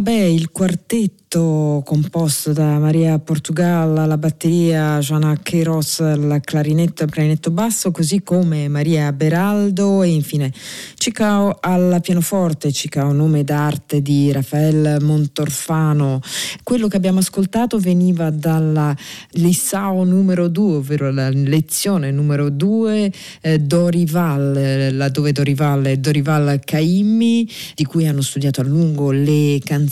beh, 0.02 0.28
il 0.30 0.50
quartetto 0.50 1.82
composto 1.84 2.52
da 2.52 2.78
Maria 2.78 3.18
Portugal 3.18 3.98
alla 3.98 4.16
batteria, 4.16 4.98
Joana 4.98 5.38
Queiroz 5.42 6.00
al 6.00 6.40
clarinetto 6.42 7.04
e 7.04 7.06
clarinetto 7.06 7.50
basso, 7.50 7.90
così 7.90 8.22
come 8.22 8.68
Maria 8.68 9.12
Beraldo 9.12 10.02
e 10.02 10.08
infine 10.08 10.50
Cicao 10.94 11.56
al 11.60 11.98
pianoforte, 12.02 12.72
Cicao 12.72 13.12
nome 13.12 13.44
d'arte 13.44 14.00
di 14.00 14.32
Rafael 14.32 15.02
Montorfano. 15.02 16.20
Quello 16.62 16.88
che 16.88 16.96
abbiamo 16.96 17.18
ascoltato 17.18 17.78
veniva 17.78 18.30
dalla 18.30 18.96
Lissao 19.32 20.04
numero 20.04 20.48
2, 20.48 20.76
ovvero 20.76 21.10
la 21.10 21.28
lezione 21.28 22.10
numero 22.10 22.48
2 22.48 23.12
eh, 23.42 23.58
Dorival, 23.58 24.90
laddove 24.92 25.32
Dorival 25.32 25.84
è 25.84 25.96
Dorival 25.98 26.60
Caimmi, 26.64 27.48
di 27.74 27.84
cui 27.84 28.06
hanno 28.06 28.22
studiato 28.22 28.60
a 28.62 28.64
lungo 28.64 29.10
le 29.10 29.58
canzoni, 29.62 29.86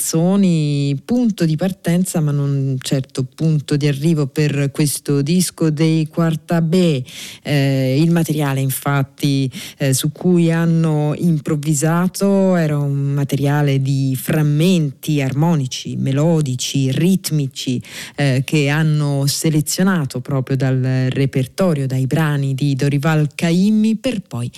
punto 1.04 1.44
di 1.44 1.56
partenza 1.56 2.20
ma 2.20 2.30
non 2.30 2.76
certo 2.80 3.24
punto 3.24 3.76
di 3.76 3.86
arrivo 3.86 4.26
per 4.26 4.70
questo 4.70 5.22
disco 5.22 5.70
dei 5.70 6.06
Quarta 6.08 6.60
B. 6.60 7.02
Eh, 7.42 8.00
il 8.00 8.10
materiale 8.10 8.60
infatti 8.60 9.50
eh, 9.78 9.92
su 9.92 10.12
cui 10.12 10.52
hanno 10.52 11.14
improvvisato 11.16 12.56
era 12.56 12.78
un 12.78 13.12
materiale 13.12 13.80
di 13.80 14.16
frammenti 14.20 15.20
armonici, 15.20 15.96
melodici, 15.96 16.90
ritmici 16.90 17.82
eh, 18.16 18.42
che 18.44 18.68
hanno 18.68 19.26
selezionato 19.26 20.20
proprio 20.20 20.56
dal 20.56 21.08
repertorio, 21.10 21.86
dai 21.86 22.06
brani 22.06 22.54
di 22.54 22.74
Dorival 22.74 23.28
Caimmi 23.34 23.96
per 23.96 24.20
poi 24.20 24.50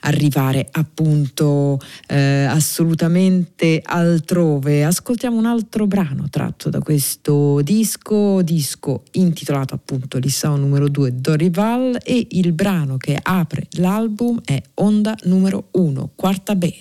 arrivare 0.00 0.68
appunto 0.72 1.78
eh, 2.08 2.44
assolutamente 2.44 3.80
altrove. 3.84 4.84
Ascoltiamo 4.86 5.36
un 5.36 5.46
altro 5.46 5.88
brano 5.88 6.28
tratto 6.30 6.70
da 6.70 6.78
questo 6.78 7.60
disco, 7.62 8.40
disco 8.42 9.02
intitolato 9.12 9.74
appunto 9.74 10.18
Lissao 10.18 10.54
numero 10.54 10.88
2 10.88 11.20
Dorival 11.20 11.98
e 12.04 12.28
il 12.30 12.52
brano 12.52 12.96
che 12.96 13.18
apre 13.20 13.66
l'album 13.78 14.40
è 14.44 14.62
Onda 14.74 15.16
numero 15.24 15.68
1, 15.72 16.10
quarta 16.14 16.54
B. 16.54 16.72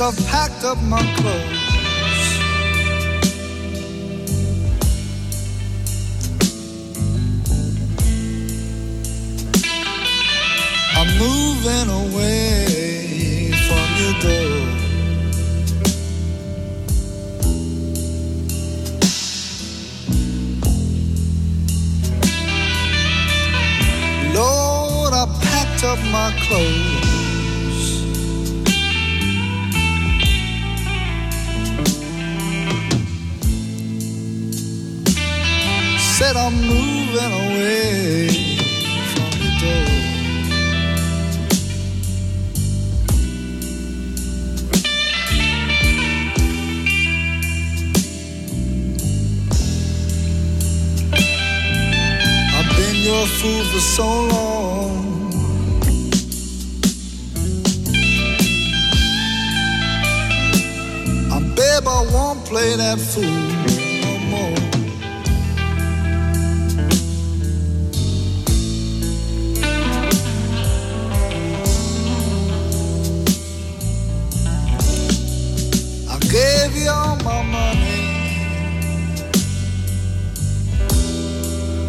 I've 0.00 0.16
packed 0.28 0.64
up 0.64 0.80
my 0.82 1.02
clothes. 1.16 1.57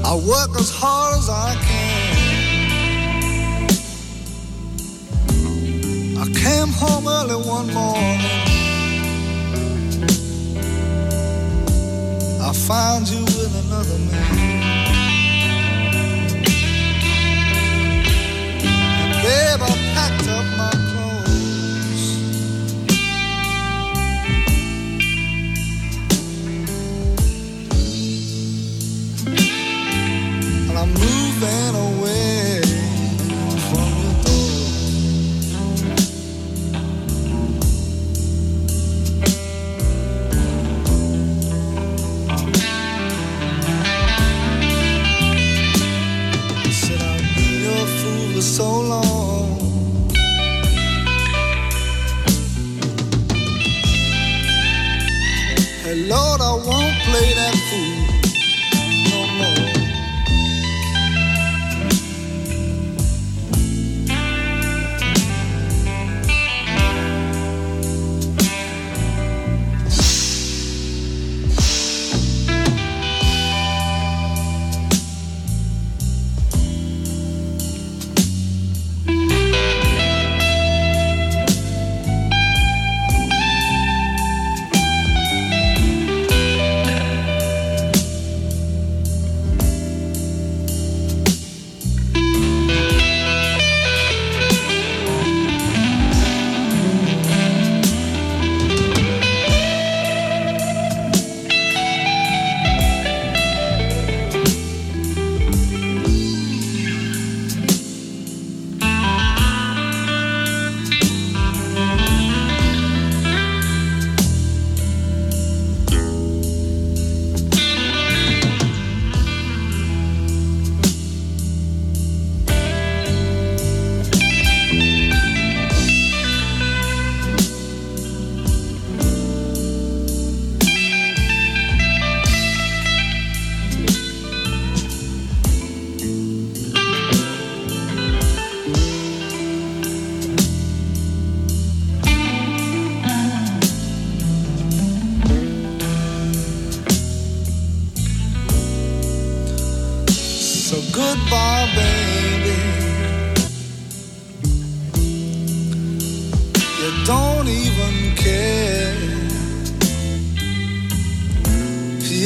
I 0.10 0.16
work 0.16 0.60
as 0.60 0.72
hard 0.72 1.20
as 1.20 1.30
I 1.30 1.54
can. 1.68 2.16
I 6.18 6.26
came 6.34 6.70
home 6.74 7.08
early 7.08 7.36
one 7.36 7.72
morning. 7.72 8.20
I 12.42 12.52
found 12.54 13.08
you 13.08 13.22
with 13.22 13.54
another 13.66 14.00
man. 14.10 14.64
And 19.02 19.12
babe, 19.22 19.62
I 19.62 19.74
packed 19.94 20.28
up 20.28 20.59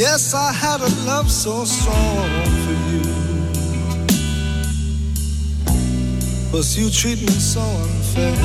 Yes, 0.06 0.34
I 0.34 0.52
had 0.52 0.82
a 0.82 0.90
love 1.06 1.30
so 1.30 1.64
strong 1.64 2.28
for 2.64 2.76
you. 2.90 3.02
But 6.52 6.66
you 6.76 6.90
treat 6.90 7.22
me 7.22 7.28
so 7.28 7.62
unfair. 7.62 8.36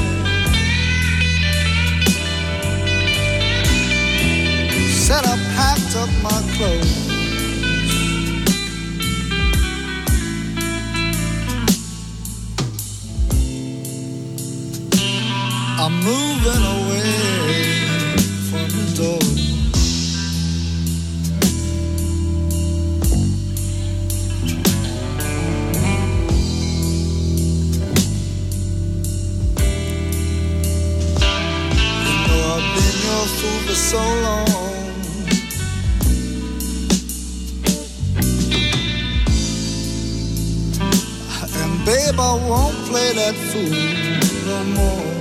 Said 5.06 5.26
I 5.26 5.36
packed 5.58 5.96
up 5.98 6.10
my 6.24 6.40
clothes. 6.56 6.96
I'm 15.78 15.94
moving 16.10 16.64
away 16.78 17.69
so 33.80 33.98
long. 33.98 34.48
And 41.62 41.86
babe, 41.86 42.20
I 42.20 42.34
won't 42.50 42.76
play 42.90 43.14
that 43.14 43.36
fool 43.50 43.72
no 44.46 44.64
more. 44.76 45.19